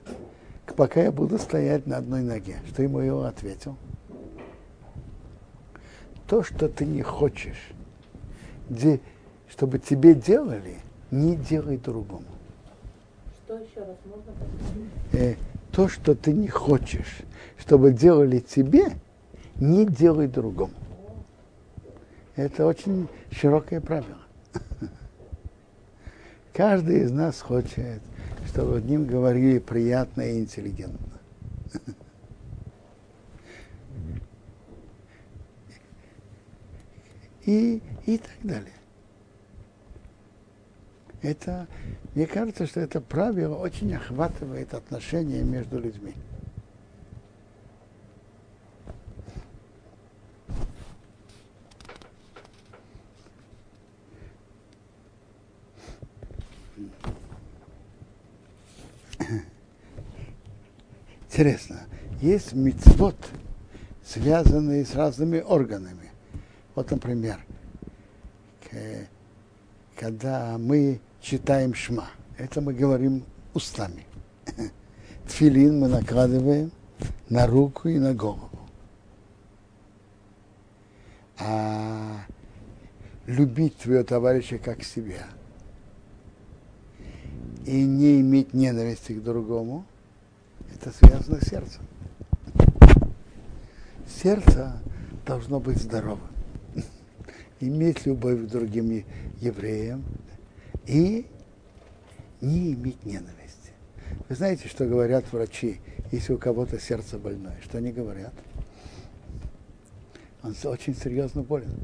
пока 0.75 1.01
я 1.01 1.11
буду 1.11 1.37
стоять 1.37 1.87
на 1.87 1.97
одной 1.97 2.21
ноге? 2.21 2.57
Что 2.67 2.83
ему 2.83 2.99
его 2.99 3.23
ответил? 3.23 3.77
То, 6.27 6.43
что 6.43 6.67
ты 6.69 6.85
не 6.85 7.01
хочешь, 7.01 7.71
чтобы 9.53 9.77
тебе 9.77 10.15
делали, 10.15 10.79
не 11.11 11.35
делай 11.35 11.77
другому. 11.77 12.25
Что 13.45 13.53
еще 13.53 13.81
раз 13.81 13.97
можно? 14.03 14.33
Э, 15.11 15.35
то, 15.71 15.87
что 15.87 16.15
ты 16.15 16.33
не 16.33 16.47
хочешь, 16.47 17.19
чтобы 17.59 17.91
делали 17.91 18.39
тебе, 18.39 18.97
не 19.57 19.85
делай 19.85 20.27
другому. 20.27 20.73
Это 22.35 22.65
очень 22.65 23.07
широкое 23.29 23.79
правило. 23.79 24.17
Каждый 26.51 27.03
из 27.03 27.11
нас 27.11 27.39
хочет, 27.39 28.01
чтобы 28.47 28.75
над 28.75 28.85
ним 28.85 29.05
говорили 29.05 29.59
приятно 29.59 30.23
и 30.23 30.39
интеллигентно. 30.39 31.19
И, 37.45 37.81
и 38.05 38.17
так 38.17 38.37
далее. 38.41 38.71
Это, 41.23 41.67
мне 42.15 42.27
кажется, 42.27 42.67
что 42.67 42.81
это 42.81 42.99
правило 42.99 43.55
очень 43.55 43.95
охватывает 43.95 44.73
отношения 44.73 45.41
между 45.41 45.79
людьми. 45.79 46.15
Интересно, 61.29 61.83
есть 62.21 62.51
мицвод, 62.51 63.15
связанные 64.03 64.83
с 64.83 64.93
разными 64.93 65.39
органами. 65.39 66.11
Вот, 66.75 66.91
например, 66.91 67.39
когда 69.95 70.57
мы 70.57 70.99
читаем 71.23 71.73
шма, 71.73 72.09
это 72.37 72.59
мы 72.59 72.73
говорим 72.73 73.23
устами. 73.53 74.05
Тфилин 75.27 75.79
мы 75.79 75.87
накладываем 75.87 76.71
на 77.29 77.47
руку 77.47 77.87
и 77.87 77.97
на 77.97 78.13
голову. 78.13 78.49
А 81.39 82.25
любить 83.25 83.77
твоего 83.77 84.03
товарища 84.03 84.57
как 84.57 84.83
себя 84.83 85.25
и 87.65 87.83
не 87.85 88.19
иметь 88.19 88.53
ненависти 88.53 89.13
к 89.13 89.23
другому, 89.23 89.85
это 90.75 90.91
связано 90.91 91.39
с 91.39 91.47
сердцем. 91.47 91.83
Сердце 94.05 94.73
должно 95.25 95.61
быть 95.61 95.77
здоровым, 95.77 96.27
иметь 97.61 98.05
любовь 98.05 98.41
к 98.41 98.47
другим 98.47 99.05
евреям 99.39 100.03
и 100.85 101.25
не 102.41 102.73
иметь 102.73 103.03
ненависти. 103.05 103.71
Вы 104.29 104.35
знаете, 104.35 104.67
что 104.67 104.85
говорят 104.85 105.31
врачи, 105.31 105.79
если 106.11 106.33
у 106.33 106.37
кого-то 106.37 106.79
сердце 106.79 107.17
больное? 107.17 107.59
Что 107.63 107.77
они 107.77 107.91
говорят? 107.91 108.33
Он 110.43 110.55
очень 110.65 110.95
серьезно 110.95 111.41
болен. 111.41 111.79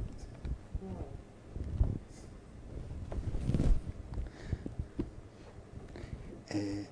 Э, 6.50 6.84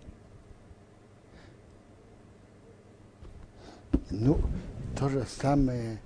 Ну, 4.10 4.39
то 4.97 5.10
же 5.10 5.26
самое 5.26 5.99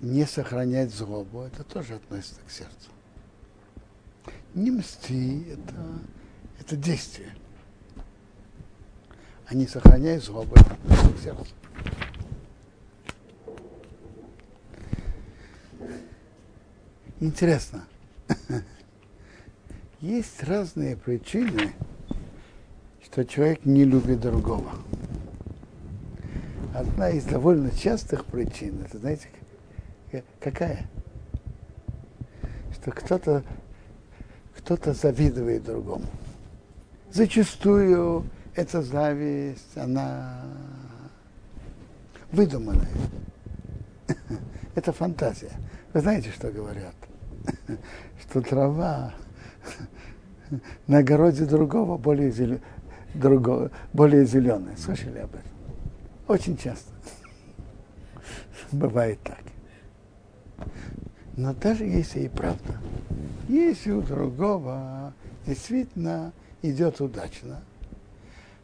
не 0.00 0.24
сохранять 0.24 0.90
злобу, 0.90 1.42
это 1.42 1.62
тоже 1.62 1.94
относится 1.94 2.40
к 2.46 2.50
сердцу. 2.50 2.90
Не 4.58 4.72
мсти, 4.72 5.46
это, 5.52 5.74
это 6.58 6.76
действие. 6.76 7.32
А 9.46 9.54
не 9.54 9.68
сохраняй 9.68 10.18
к 10.18 11.22
сердцу. 11.22 11.46
Интересно. 17.20 17.86
Есть 20.00 20.42
разные 20.42 20.96
причины, 20.96 21.72
что 23.04 23.24
человек 23.24 23.64
не 23.64 23.84
любит 23.84 24.18
другого. 24.18 24.72
Одна 26.74 27.10
из 27.10 27.22
довольно 27.26 27.70
частых 27.70 28.24
причин, 28.24 28.82
это 28.84 28.98
знаете, 28.98 29.28
какая? 30.40 30.90
Что 32.72 32.90
кто-то 32.90 33.44
кто-то 34.68 34.92
завидует 34.92 35.64
другому. 35.64 36.04
Зачастую 37.10 38.26
эта 38.54 38.82
зависть, 38.82 39.78
она 39.78 40.42
выдуманная. 42.32 42.86
Это 44.74 44.92
фантазия. 44.92 45.52
Вы 45.94 46.00
знаете, 46.02 46.30
что 46.32 46.50
говорят? 46.50 46.94
Что 48.20 48.42
трава 48.42 49.14
на 50.86 50.98
огороде 50.98 51.46
другого 51.46 51.96
более, 51.96 52.30
зелё... 52.30 52.58
другого, 53.14 53.70
более 53.94 54.26
зеленая. 54.26 54.76
Слышали 54.76 55.20
об 55.20 55.30
этом? 55.30 55.50
Очень 56.26 56.58
часто. 56.58 56.92
Бывает 58.70 59.18
так. 59.24 59.40
Но 61.38 61.54
даже 61.54 61.84
если 61.84 62.22
и 62.22 62.28
правда, 62.28 62.74
если 63.48 63.92
у 63.92 64.02
другого 64.02 65.14
действительно 65.46 66.32
идет 66.62 67.00
удачно, 67.00 67.60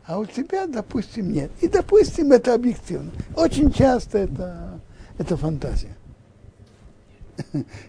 а 0.04 0.18
у 0.18 0.26
тебя, 0.26 0.66
допустим, 0.66 1.32
нет. 1.32 1.52
И, 1.60 1.68
допустим, 1.68 2.32
это 2.32 2.52
объективно. 2.52 3.12
Очень 3.36 3.70
часто 3.70 4.18
это, 4.18 4.80
это 5.18 5.36
фантазия. 5.36 5.96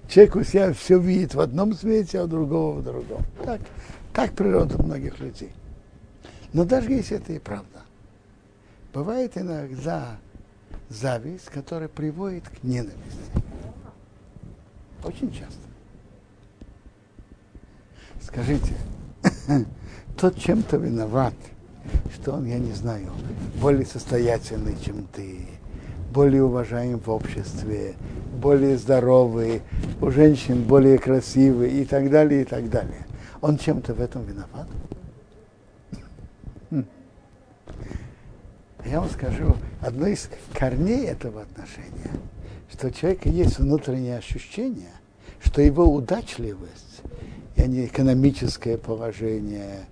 Человек 0.08 0.36
у 0.36 0.44
себя 0.44 0.72
все 0.72 1.00
видит 1.00 1.34
в 1.34 1.40
одном 1.40 1.74
свете, 1.74 2.20
а 2.20 2.26
у 2.26 2.28
другого 2.28 2.80
в 2.80 2.84
другом. 2.84 3.24
Так, 3.44 3.62
так 4.14 4.34
природа 4.34 4.82
многих 4.84 5.20
людей. 5.20 5.52
Но 6.54 6.64
даже 6.64 6.92
если 6.92 7.18
это 7.18 7.34
и 7.34 7.40
правда, 7.40 7.82
бывает 8.94 9.36
иногда 9.36 10.18
зависть, 10.90 11.48
которая 11.48 11.90
приводит 11.90 12.48
к 12.48 12.64
ненависти. 12.64 13.55
Очень 15.06 15.32
часто. 15.32 15.60
Скажите, 18.20 18.74
тот 20.18 20.36
чем-то 20.36 20.78
виноват, 20.78 21.36
что 22.12 22.34
он, 22.34 22.46
я 22.46 22.58
не 22.58 22.74
знаю, 22.74 23.12
более 23.62 23.86
состоятельный, 23.86 24.76
чем 24.84 25.06
ты, 25.14 25.42
более 26.12 26.44
уважаем 26.44 26.98
в 26.98 27.10
обществе, 27.12 27.94
более 28.42 28.80
здоровый, 28.80 29.62
у 30.02 30.10
женщин 30.10 30.64
более 30.64 30.98
красивый 30.98 31.70
и 31.70 31.86
так 31.86 32.10
далее, 32.10 32.42
и 32.42 32.46
так 32.46 32.68
далее. 32.72 33.06
Он 33.42 33.60
чем-то 33.60 33.94
в 33.94 34.02
этом 34.02 34.26
виноват? 34.26 34.68
Хм. 36.72 36.86
Я 38.84 39.02
вам 39.02 39.10
скажу, 39.12 39.56
одно 39.82 40.08
из 40.08 40.32
корней 40.56 41.06
этого 41.06 41.44
отношения, 41.44 42.12
что 42.72 42.88
у 42.88 42.92
человека 42.92 43.30
есть 43.30 43.60
внутреннее 43.60 44.18
ощущение, 44.18 44.92
что 45.44 45.62
его 45.62 45.86
удачливость, 45.92 47.02
я 47.56 47.68
не 47.68 47.86
экономическое 47.86 48.78
положение, 48.78 49.86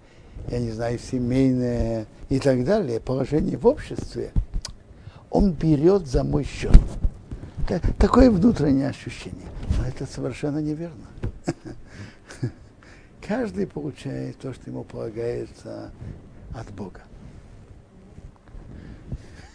я 0.50 0.60
не 0.60 0.72
знаю, 0.72 1.00
семейное 1.00 2.06
и 2.30 2.40
так 2.40 2.64
далее, 2.66 3.00
положение 3.00 3.58
в 3.58 3.66
обществе, 3.68 4.32
он 5.30 5.52
берет 5.52 6.08
за 6.08 6.24
мой 6.24 6.44
счет. 6.44 6.78
Та- 7.68 7.80
Такое 7.98 8.30
внутреннее 8.30 8.90
ощущение. 8.90 9.48
Но 9.78 9.86
это 9.88 10.06
совершенно 10.06 10.60
неверно. 10.60 11.08
Каждый 13.26 13.66
получает 13.68 14.38
то, 14.40 14.54
что 14.54 14.70
ему 14.70 14.84
полагается 14.84 15.92
от 16.54 16.70
Бога. 16.74 17.02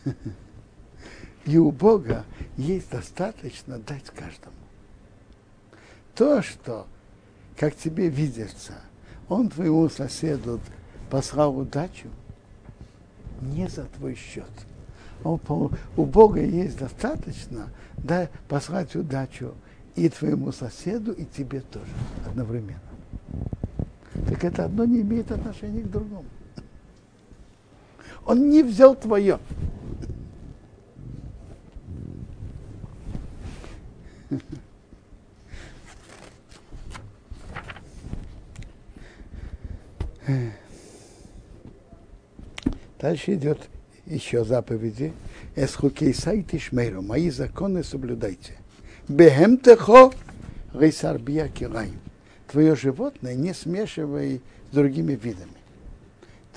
И 1.48 1.56
у 1.56 1.70
Бога 1.70 2.26
есть 2.58 2.90
достаточно 2.90 3.78
дать 3.78 4.04
каждому. 4.04 4.54
То, 6.14 6.42
что, 6.42 6.86
как 7.56 7.74
тебе 7.74 8.10
видится, 8.10 8.74
он 9.30 9.48
твоему 9.48 9.88
соседу 9.88 10.60
послал 11.08 11.56
удачу, 11.56 12.08
не 13.40 13.66
за 13.66 13.84
твой 13.84 14.14
счет. 14.14 14.50
У 15.24 16.04
Бога 16.04 16.42
есть 16.42 16.78
достаточно 16.78 17.70
да, 17.96 18.28
послать 18.46 18.94
удачу 18.94 19.54
и 19.96 20.10
твоему 20.10 20.52
соседу, 20.52 21.12
и 21.12 21.24
тебе 21.24 21.60
тоже 21.60 21.90
одновременно. 22.26 22.78
Так 24.28 24.44
это 24.44 24.66
одно 24.66 24.84
не 24.84 25.00
имеет 25.00 25.32
отношения 25.32 25.80
к 25.80 25.90
другому. 25.90 26.26
Он 28.26 28.50
не 28.50 28.62
взял 28.62 28.94
твое. 28.94 29.38
Дальше 43.00 43.34
идет 43.34 43.68
еще 44.06 44.44
заповеди. 44.44 45.12
Эсхукей 45.56 46.12
сайты 46.12 46.58
шмейру. 46.58 47.00
Мои 47.02 47.30
законы 47.30 47.82
соблюдайте. 47.82 48.54
Бехемтехо 49.08 50.12
рейсарбия 50.74 51.48
килай. 51.48 51.92
Твое 52.48 52.76
животное 52.76 53.34
не 53.34 53.54
смешивай 53.54 54.42
с 54.70 54.74
другими 54.74 55.12
видами. 55.12 55.52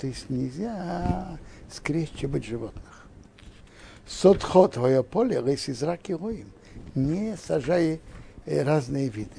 То 0.00 0.06
есть 0.06 0.28
нельзя 0.30 1.38
скрещивать 1.70 2.44
животных. 2.44 3.06
Сотхо 4.06 4.68
твое 4.68 5.02
поле 5.02 5.40
рейс 5.40 5.68
из 5.68 5.82
раки. 5.82 6.12
Не 6.94 7.36
сажай 7.36 8.00
разные 8.46 9.08
виды. 9.08 9.30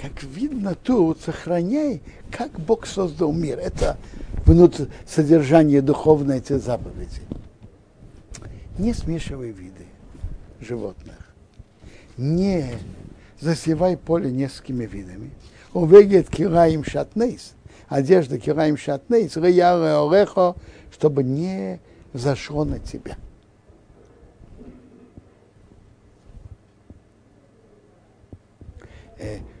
как 0.00 0.22
видно 0.22 0.74
тут, 0.74 1.20
сохраняй, 1.20 2.02
как 2.30 2.58
Бог 2.60 2.86
создал 2.86 3.32
мир. 3.32 3.58
Это 3.58 3.96
внутрь 4.44 4.86
содержание 5.06 5.80
духовной 5.80 6.38
эти 6.38 6.58
заповеди. 6.58 7.22
Не 8.78 8.92
смешивай 8.92 9.50
виды 9.50 9.86
животных. 10.60 11.16
Не 12.16 12.78
засевай 13.40 13.96
поле 13.96 14.30
несколькими 14.30 14.84
видами. 14.84 15.30
Увегет 15.72 16.28
кираим 16.28 16.84
шатнейс. 16.84 17.54
Одежда 17.90 18.38
кираим 18.38 18.76
шатнейс. 18.76 19.36
Рияре 19.36 19.94
орехо, 19.96 20.54
чтобы 20.92 21.24
не 21.24 21.80
взошло 22.12 22.64
на 22.64 22.78
тебя. 22.78 23.16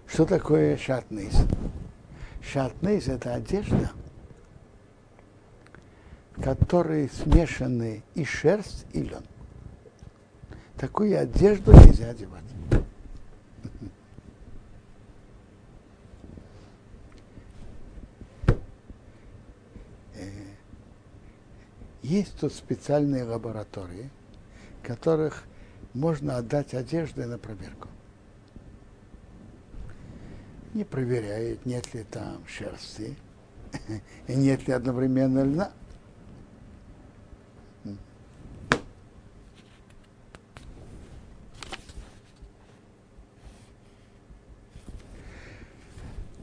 Что 0.06 0.24
такое 0.24 0.76
шатнейс? 0.76 1.34
Шатнейс– 2.40 3.08
это 3.08 3.34
одежда, 3.34 3.90
в 6.36 6.42
которой 6.42 7.10
смешаны 7.10 8.04
и 8.14 8.24
шерсть, 8.24 8.86
и 8.92 9.02
лен. 9.02 9.24
Такую 10.76 11.20
одежду 11.20 11.72
нельзя 11.72 12.10
одевать. 12.10 12.49
Есть 22.10 22.40
тут 22.40 22.52
специальные 22.52 23.22
лаборатории, 23.22 24.10
в 24.82 24.86
которых 24.86 25.44
можно 25.94 26.38
отдать 26.38 26.74
одежды 26.74 27.24
на 27.24 27.38
проверку 27.38 27.88
не 30.74 30.84
проверяет, 30.84 31.66
нет 31.66 31.92
ли 31.94 32.04
там 32.04 32.46
шерсти, 32.46 33.16
и 34.26 34.34
нет 34.34 34.66
ли 34.66 34.74
одновременно 34.74 35.44
льна. 35.44 35.72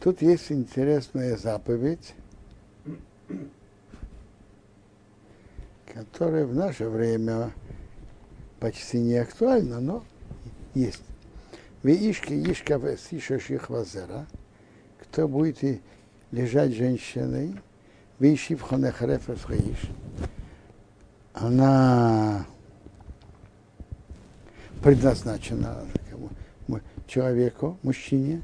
Тут 0.02 0.22
есть 0.22 0.52
интересная 0.52 1.36
заповедь, 1.36 2.14
которая 5.98 6.46
в 6.46 6.54
наше 6.54 6.88
время 6.90 7.52
почти 8.60 9.00
не 9.00 9.16
актуальна, 9.16 9.80
но 9.80 10.04
есть. 10.74 11.02
Вишки, 11.84 12.34
ишка, 12.34 12.80
сишаших 12.98 13.70
вазера, 13.70 14.28
кто 15.02 15.28
будет 15.28 15.82
лежать 16.32 16.74
женщиной, 16.74 17.56
виши 18.20 18.56
в 18.56 18.62
ханехарефес 18.62 19.44
хаиш, 19.44 19.90
она 21.34 22.46
предназначена 24.84 25.86
человеку, 27.08 27.78
мужчине, 27.84 28.44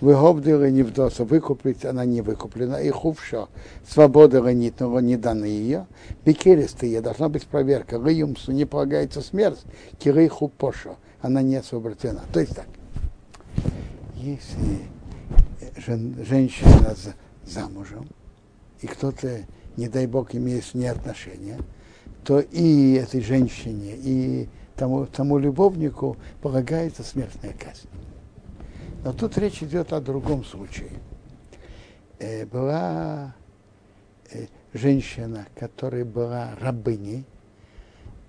выгобдила 0.00 0.70
не 0.70 0.82
вдоса, 0.82 1.24
выкуплить 1.24 1.84
она 1.84 2.04
не 2.04 2.20
выкуплена, 2.20 2.80
и 2.80 2.90
хувша, 2.90 3.48
свобода 3.88 4.42
ранитного 4.42 4.98
не 4.98 5.16
дана 5.16 5.44
ее, 5.44 5.86
бекеристые, 6.24 7.00
должна 7.00 7.28
быть 7.28 7.46
проверка, 7.46 7.98
гаюмсу 7.98 8.52
не 8.52 8.64
полагается 8.64 9.20
смерть, 9.20 9.62
кирей 9.98 10.28
хупоша, 10.28 10.96
она 11.20 11.42
не 11.42 11.56
освобождена. 11.56 12.22
То 12.32 12.40
есть 12.40 12.54
так, 12.54 12.68
если 14.16 14.80
жен, 15.76 16.16
женщина 16.24 16.94
за, 16.94 17.14
замужем, 17.50 18.08
и 18.80 18.86
кто-то, 18.86 19.40
не 19.76 19.88
дай 19.88 20.06
бог, 20.06 20.34
имеет 20.34 20.64
с 20.64 20.74
ней 20.74 20.88
отношения, 20.88 21.58
то 22.24 22.40
и 22.40 22.94
этой 22.94 23.20
женщине, 23.20 23.94
и 23.96 24.48
тому, 24.74 25.06
тому 25.06 25.38
любовнику 25.38 26.16
полагается 26.42 27.02
смертная 27.02 27.52
казнь. 27.52 27.88
Но 29.06 29.12
тут 29.12 29.38
речь 29.38 29.62
идет 29.62 29.92
о 29.92 30.00
другом 30.00 30.44
случае. 30.44 30.90
Э, 32.18 32.44
была 32.44 33.36
э, 34.32 34.46
женщина, 34.72 35.46
которая 35.54 36.04
была 36.04 36.56
рабыней, 36.60 37.24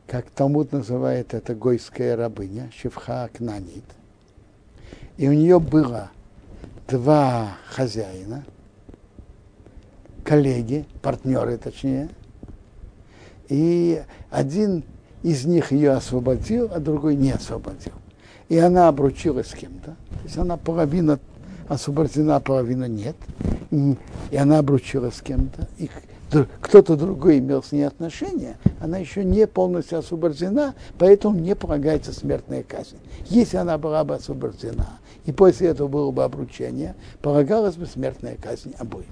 как 0.06 0.30
Талмуд 0.30 0.72
называет 0.74 1.34
это 1.34 1.56
гойская 1.56 2.16
рабыня, 2.16 2.70
Шевха 2.72 3.28
Кнанит. 3.34 3.86
И 5.18 5.28
у 5.28 5.34
нее 5.34 5.60
было 5.60 6.12
два 6.88 7.58
хозяина, 7.72 8.46
коллеги, 10.24 10.86
партнеры 11.02 11.58
точнее, 11.58 12.08
и 13.50 14.04
один 14.30 14.84
из 15.24 15.44
них 15.44 15.72
ее 15.72 15.94
освободил, 15.94 16.70
а 16.72 16.80
другой 16.80 17.16
не 17.16 17.32
освободил. 17.32 17.94
И 18.50 18.58
она 18.58 18.88
обручилась 18.88 19.48
с 19.48 19.54
кем-то. 19.54 19.92
То 19.92 20.24
есть 20.24 20.38
она 20.38 20.58
половина 20.58 21.20
освобождена, 21.68 22.40
половина 22.40 22.86
нет. 22.86 23.16
И, 23.72 23.98
она 24.38 24.60
обручилась 24.60 25.16
с 25.16 25.22
кем-то. 25.22 25.68
И 25.78 25.90
кто-то 26.62 26.96
другой 26.96 27.40
имел 27.40 27.64
с 27.64 27.72
ней 27.72 27.84
отношения, 27.84 28.58
она 28.82 28.98
еще 28.98 29.24
не 29.24 29.48
полностью 29.48 30.00
освобождена, 30.00 30.76
поэтому 30.98 31.40
не 31.40 31.56
полагается 31.56 32.12
смертная 32.14 32.64
казнь. 32.64 32.98
Если 33.28 33.58
она 33.58 33.78
была 33.78 34.04
бы 34.04 34.16
освобождена, 34.16 35.00
и 35.26 35.32
после 35.32 35.70
этого 35.70 35.88
было 35.88 36.12
бы 36.12 36.24
обручение, 36.24 36.96
полагалась 37.22 37.76
бы 37.76 37.86
смертная 37.86 38.36
казнь 38.36 38.74
обоим. 38.78 39.06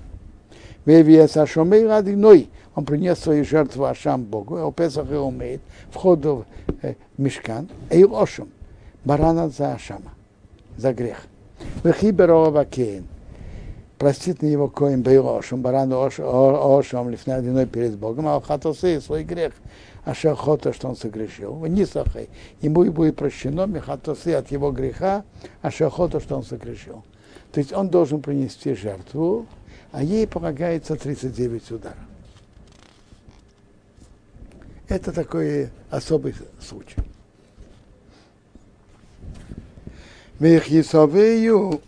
Он 2.76 2.86
принес 2.86 3.20
свои 3.20 3.44
жертвы 3.44 3.90
Ашам 3.90 4.24
Богу, 4.24 4.58
а 4.58 4.72
Песах 4.72 5.10
и 5.10 5.16
умеет 5.16 5.62
входу 5.90 6.46
в 6.68 6.86
э, 6.86 6.96
Мешкан, 7.18 7.70
и 7.90 8.04
Ошум, 8.04 8.50
барана 9.06 9.50
за 9.50 9.74
Ашама, 9.74 10.12
за 10.78 10.94
грех. 10.94 11.28
Вехиберова 11.84 12.66
Кейн, 12.66 13.08
простит 13.98 14.42
на 14.42 14.48
него 14.48 14.68
коим 14.68 15.02
бейлошем, 15.02 15.62
барану 15.62 16.02
ошем, 16.04 17.10
лифня 17.10 17.36
одиной 17.36 17.66
перед 17.66 17.98
Богом, 17.98 18.28
а 18.28 18.42
хатосы 18.42 19.00
свой 19.00 19.24
грех, 19.24 19.54
а 20.04 20.14
шахота, 20.14 20.74
что 20.74 20.90
он 20.90 20.98
согрешил. 20.98 21.66
Не 21.66 21.86
сахай. 21.86 22.30
Ему 22.62 22.84
и 22.84 22.90
будет 22.90 23.16
прощено 23.16 23.66
мехатосы 23.66 24.34
от 24.34 24.52
его 24.52 24.72
греха, 24.72 25.24
а 25.62 25.72
шахота, 25.72 26.20
что 26.20 26.36
он 26.36 26.44
согрешил. 26.44 27.04
То 27.52 27.60
есть 27.60 27.72
он 27.72 27.88
должен 27.88 28.22
принести 28.22 28.76
жертву, 28.76 29.46
а 29.92 30.04
ей 30.04 30.28
полагается 30.28 30.96
39 30.96 31.72
ударов. 31.72 31.98
Это 34.90 35.12
такой 35.12 35.70
особый 35.90 36.36
случай. 36.60 36.98
Вехисовею 40.40 41.82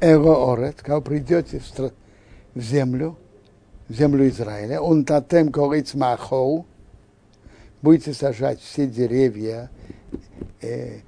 Эроорет, 0.00 0.76
когда 0.82 1.00
придете 1.00 1.60
в, 2.54 2.60
землю, 2.60 3.16
в 3.88 3.94
землю 3.94 4.28
Израиля, 4.28 4.80
он 4.80 5.04
татем 5.04 5.50
корец 5.50 5.94
махоу, 5.94 6.66
будете 7.80 8.12
сажать 8.12 8.60
все 8.60 8.86
деревья, 8.86 9.70
э, 10.60 10.98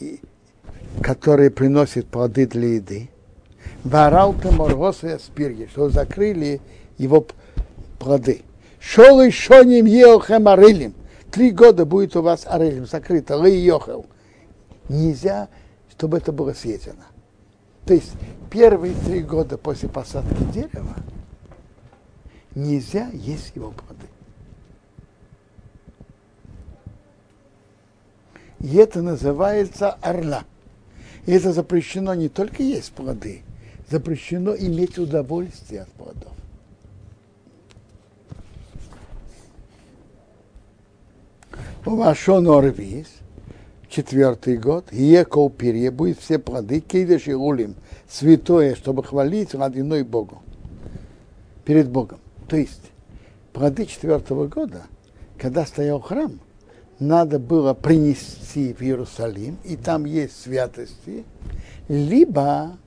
э, 0.00 0.16
которые 1.00 1.50
приносят 1.50 2.06
плоды 2.06 2.46
для 2.46 2.74
еды. 2.74 3.10
Варалта 3.84 4.50
моргоса 4.50 5.20
спирги, 5.20 5.68
что 5.70 5.88
закрыли 5.90 6.60
его 6.98 7.26
плоды. 8.00 8.42
Шел 8.80 9.20
еще 9.20 9.64
ним 9.64 9.86
еохем 9.86 10.48
арелим. 10.48 10.94
Три 11.34 11.50
года 11.50 11.84
будет 11.84 12.14
у 12.14 12.22
вас 12.22 12.46
арелим 12.46 12.86
закрыто, 12.86 13.36
лы 13.36 13.50
йохел. 13.50 14.06
Нельзя, 14.88 15.48
чтобы 15.90 16.18
это 16.18 16.30
было 16.30 16.52
съедено. 16.52 17.02
То 17.84 17.94
есть 17.94 18.12
первые 18.52 18.94
три 18.94 19.20
года 19.20 19.58
после 19.58 19.88
посадки 19.88 20.40
дерева 20.52 20.94
нельзя 22.54 23.08
есть 23.12 23.50
его 23.56 23.72
плоды. 23.72 24.06
И 28.60 28.76
это 28.76 29.02
называется 29.02 29.90
орла. 29.90 30.44
И 31.26 31.32
это 31.32 31.52
запрещено 31.52 32.14
не 32.14 32.28
только 32.28 32.62
есть 32.62 32.92
плоды, 32.92 33.42
запрещено 33.90 34.54
иметь 34.54 34.98
удовольствие 34.98 35.82
от 35.82 35.88
плодов. 35.94 36.32
Вашон 41.84 42.48
Орвис, 42.48 43.08
четвертый 43.90 44.56
год, 44.56 44.90
Екол 44.90 45.50
перья, 45.50 45.90
будет 45.90 46.18
все 46.18 46.38
плоды, 46.38 46.80
кейдеш 46.80 47.28
и 47.28 47.34
улим, 47.34 47.74
святое, 48.08 48.74
чтобы 48.74 49.04
хвалить 49.04 49.54
родиной 49.54 50.02
Богу, 50.02 50.42
перед 51.66 51.90
Богом. 51.90 52.20
То 52.48 52.56
есть, 52.56 52.90
плоды 53.52 53.84
четвертого 53.84 54.46
года, 54.46 54.84
когда 55.38 55.66
стоял 55.66 56.00
храм, 56.00 56.40
надо 56.98 57.38
было 57.38 57.74
принести 57.74 58.72
в 58.72 58.80
Иерусалим, 58.80 59.58
и 59.64 59.76
там 59.76 60.06
есть 60.06 60.40
святости, 60.40 61.24
либо 61.88 62.78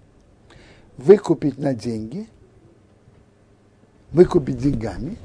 выкупить 0.98 1.60
на 1.60 1.76
деньги, 1.76 2.28
выкупить 4.12 4.58
деньгами, 4.58 5.18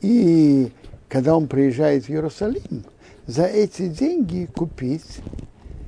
и 0.00 0.72
когда 1.14 1.36
он 1.36 1.46
приезжает 1.46 2.06
в 2.06 2.10
Иерусалим, 2.10 2.84
за 3.28 3.44
эти 3.44 3.86
деньги 3.86 4.46
купить 4.52 5.20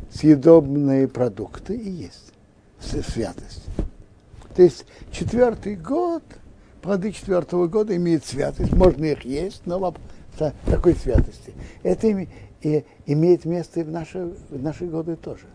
съедобные 0.09 1.09
продукты 1.09 1.75
и 1.75 1.91
есть 1.91 2.33
святость. 2.79 3.65
То 4.55 4.63
есть 4.63 4.87
четвертый 5.11 5.75
год, 5.75 6.23
плоды 6.81 7.11
четвертого 7.11 7.67
года 7.67 7.97
имеют 7.97 8.25
святость, 8.25 8.73
можно 8.73 9.05
их 9.05 9.25
есть, 9.25 9.63
но 9.67 9.81
такой 10.65 10.95
святости. 10.95 11.55
Это 11.83 12.07
и 12.63 12.85
имеет 13.07 13.47
место 13.47 13.81
и 13.81 13.83
в 13.83 13.91
наши, 13.91 14.27
в 14.49 14.63
наши 14.63 14.87
годы 14.87 15.17
тоже. 15.17 15.47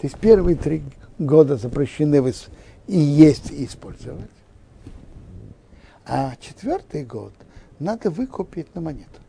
То 0.00 0.06
есть 0.06 0.16
первые 0.16 0.56
три 0.56 0.82
года 1.18 1.58
запрещены 1.58 2.32
и 2.86 2.98
есть, 2.98 3.50
и 3.50 3.66
использовать. 3.66 4.30
А 6.06 6.32
четвертый 6.40 7.04
год 7.04 7.34
надо 7.78 8.10
выкупить 8.10 8.74
на 8.74 8.80
монету. 8.80 9.20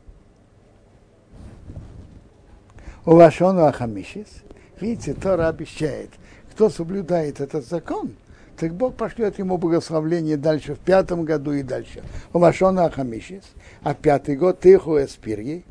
У 3.05 3.15
Вашону 3.15 3.65
Ахамишис, 3.65 4.43
видите, 4.79 5.13
Тора 5.13 5.47
обещает, 5.47 6.09
кто 6.51 6.69
соблюдает 6.69 7.39
этот 7.39 7.65
закон, 7.65 8.13
так 8.57 8.73
Бог 8.73 8.95
пошлет 8.95 9.39
ему 9.39 9.57
благословление 9.57 10.35
дальше 10.35 10.75
в 10.75 10.79
пятом 10.79 11.23
году 11.23 11.53
и 11.53 11.63
дальше. 11.63 12.03
У 12.33 12.39
Вашона 12.39 12.85
Ахамишис, 12.85 13.45
а 13.83 13.93
пятый 13.93 14.35
год 14.35 14.59
Тиху 14.59 14.97
Эспирьей, 14.97 15.65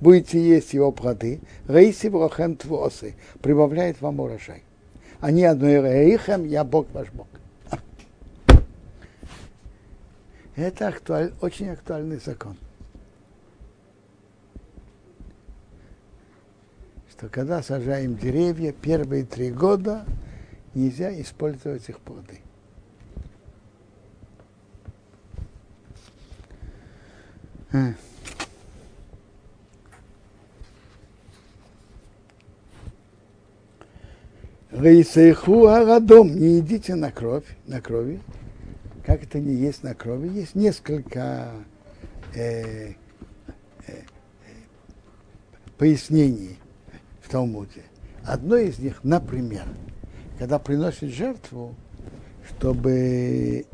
будете 0.00 0.40
есть 0.40 0.72
его 0.72 0.92
плоды, 0.92 1.40
Рейси 1.66 2.06
Брохем 2.06 2.54
Твосы, 2.54 3.16
прибавляет 3.42 4.00
вам 4.00 4.20
урожай. 4.20 4.62
Они 5.20 5.44
одной 5.44 5.82
Рейхем, 5.82 6.44
я 6.44 6.62
Бог 6.62 6.86
ваш 6.92 7.10
Бог. 7.10 7.26
Это 10.58 10.88
актуаль, 10.88 11.32
очень 11.40 11.68
актуальный 11.68 12.18
закон. 12.18 12.56
Что 17.12 17.28
когда 17.28 17.62
сажаем 17.62 18.16
деревья, 18.16 18.72
первые 18.72 19.24
три 19.24 19.52
года 19.52 20.04
нельзя 20.74 21.12
использовать 21.20 21.88
их 21.88 22.00
плоды. 22.00 22.40
Рейсейху 34.72 35.66
арадом, 35.66 36.34
не 36.34 36.58
идите 36.58 36.96
на 36.96 37.12
кровь, 37.12 37.46
на 37.68 37.80
крови. 37.80 38.20
Как 39.08 39.22
это 39.22 39.40
не 39.40 39.54
есть 39.54 39.84
на 39.84 39.94
крови? 39.94 40.28
Есть 40.28 40.54
несколько 40.54 41.50
э, 42.34 42.90
э, 42.90 42.92
пояснений 45.78 46.58
в 47.22 47.30
Талмуде. 47.30 47.84
Одно 48.22 48.56
из 48.56 48.78
них, 48.78 49.02
например, 49.04 49.64
когда 50.38 50.58
приносит 50.58 51.08
жертву, 51.08 51.74
чтобы 52.50 53.64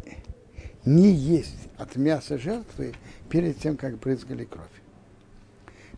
не 0.85 1.11
есть 1.11 1.69
от 1.79 1.97
мяса 1.97 2.39
жертвы 2.39 2.93
перед 3.29 3.59
тем, 3.59 3.77
как 3.77 3.99
брызгали 3.99 4.45
кровь. 4.45 4.69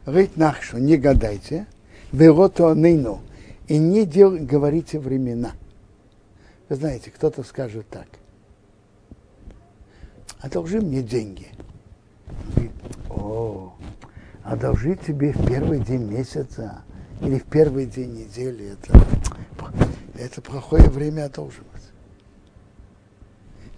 Рыть 0.07 0.39
нахшу, 0.39 0.78
не 0.78 0.97
гадайте, 0.97 1.66
верото 2.11 2.72
нейну, 2.72 3.20
и 3.68 3.76
не 3.76 4.07
дел, 4.07 4.34
говорите 4.34 4.99
времена. 4.99 5.53
Вы 6.70 6.76
знаете, 6.76 7.11
кто-то 7.11 7.43
скажет 7.43 7.87
так. 7.91 8.07
Одолжи 10.41 10.80
мне 10.80 11.03
деньги. 11.03 11.49
Говорит, 12.55 12.72
о, 13.11 13.72
одолжить 14.43 15.01
тебе 15.01 15.32
в 15.32 15.47
первый 15.47 15.80
день 15.80 16.05
месяца 16.05 16.82
или 17.20 17.39
в 17.39 17.45
первый 17.45 17.87
день 17.87 18.14
недели, 18.14 18.72
это, 18.72 19.07
это 20.18 20.43
плохое 20.43 20.89
время 20.89 21.26
одолживать. 21.26 21.66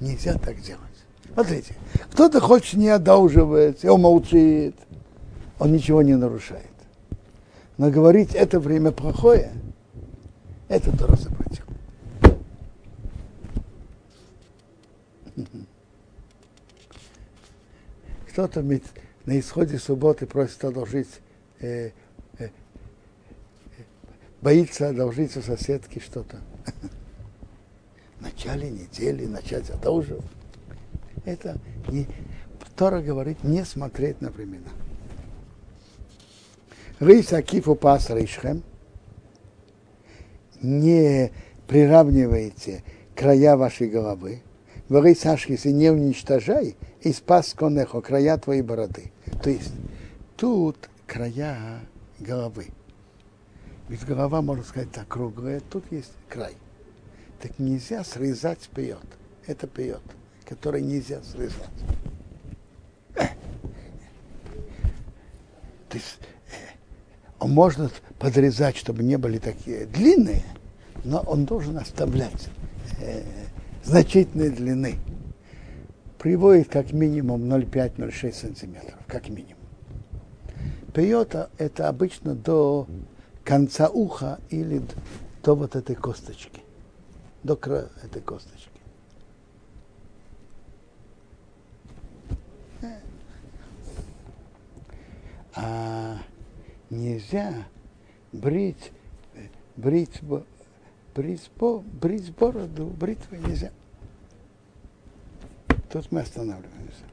Нельзя 0.00 0.34
так 0.34 0.60
делать. 0.60 0.82
Смотрите, 1.32 1.74
кто-то 2.10 2.40
хочет 2.40 2.78
не 2.78 2.88
одолживать, 2.88 3.84
он 3.84 4.00
молчит, 4.00 4.74
он 5.58 5.72
ничего 5.72 6.02
не 6.02 6.16
нарушает. 6.16 6.64
Но 7.76 7.90
говорить, 7.90 8.34
это 8.34 8.58
время 8.58 8.90
плохое, 8.90 9.52
это 10.68 10.96
Тора 10.96 11.16
запретил. 11.16 11.64
Кто-то 18.30 18.62
на 18.62 19.38
исходе 19.38 19.78
субботы 19.78 20.26
просит 20.26 20.64
одолжить, 20.64 21.08
э, 21.60 21.90
э, 22.38 22.48
боится 24.40 24.88
одолжить 24.88 25.36
у 25.36 25.42
соседки 25.42 25.98
что-то. 25.98 26.38
В 28.18 28.22
начале 28.22 28.70
недели 28.70 29.26
начать 29.26 29.70
одолживать. 29.70 30.24
Это 31.24 31.58
не, 31.88 32.06
Тора 32.76 33.00
говорит 33.00 33.42
не 33.44 33.64
смотреть 33.64 34.20
на 34.20 34.30
времена. 34.30 34.68
Рейс 37.00 37.32
Акифу 37.32 37.74
Пас 37.74 38.10
Рейшхем– 38.10 38.62
не 40.62 41.30
приравнивайте 41.66 42.82
края 43.14 43.56
вашей 43.56 43.88
головы, 43.88 44.42
Воры 44.88 45.14
Сашхисы 45.14 45.70
не 45.72 45.90
уничтожай, 45.90 46.76
и 47.02 47.12
спас 47.12 47.54
конехо, 47.54 48.00
края 48.00 48.36
твоей 48.38 48.62
бороды. 48.62 49.12
То 49.42 49.50
есть 49.50 49.72
тут 50.36 50.88
края 51.06 51.80
головы. 52.18 52.68
Ведь 53.88 54.04
голова, 54.04 54.42
можно 54.42 54.64
сказать, 54.64 54.90
так 54.92 55.08
круглая, 55.08 55.60
тут 55.60 55.90
есть 55.90 56.12
край. 56.28 56.54
Так 57.40 57.58
нельзя 57.58 58.04
срезать 58.04 58.68
пьет. 58.74 58.98
Это 59.46 59.66
пьет, 59.66 60.02
который 60.44 60.82
нельзя 60.82 61.22
срезать. 61.22 61.54
То 65.88 65.96
есть 65.96 66.18
можно 67.40 67.90
подрезать, 68.18 68.76
чтобы 68.76 69.02
не 69.02 69.16
были 69.16 69.38
такие 69.38 69.86
длинные, 69.86 70.42
но 71.04 71.20
он 71.20 71.46
должен 71.46 71.78
оставлять 71.78 72.48
э, 73.00 73.22
значительной 73.84 74.50
длины. 74.50 74.98
Приводит 76.18 76.68
как 76.68 76.92
минимум 76.92 77.42
0,5-0,6 77.44 78.32
сантиметров, 78.32 78.98
как 79.06 79.28
минимум. 79.28 79.54
Пьета 80.92 81.48
это 81.58 81.88
обычно 81.88 82.34
до 82.34 82.88
конца 83.44 83.88
уха 83.88 84.40
или 84.50 84.82
до 85.44 85.54
вот 85.54 85.76
этой 85.76 85.94
косточки, 85.94 86.60
до 87.44 87.54
этой 88.02 88.20
косточки. 88.20 88.68
А 95.54 96.18
нельзя 96.90 97.52
брить, 98.32 98.92
брить, 99.76 100.20
брить, 101.14 101.50
брить 101.54 102.34
бороду, 102.36 102.86
бритвой 102.86 103.38
нельзя. 103.38 103.70
Тут 105.90 106.12
мы 106.12 106.20
останавливаемся. 106.20 107.07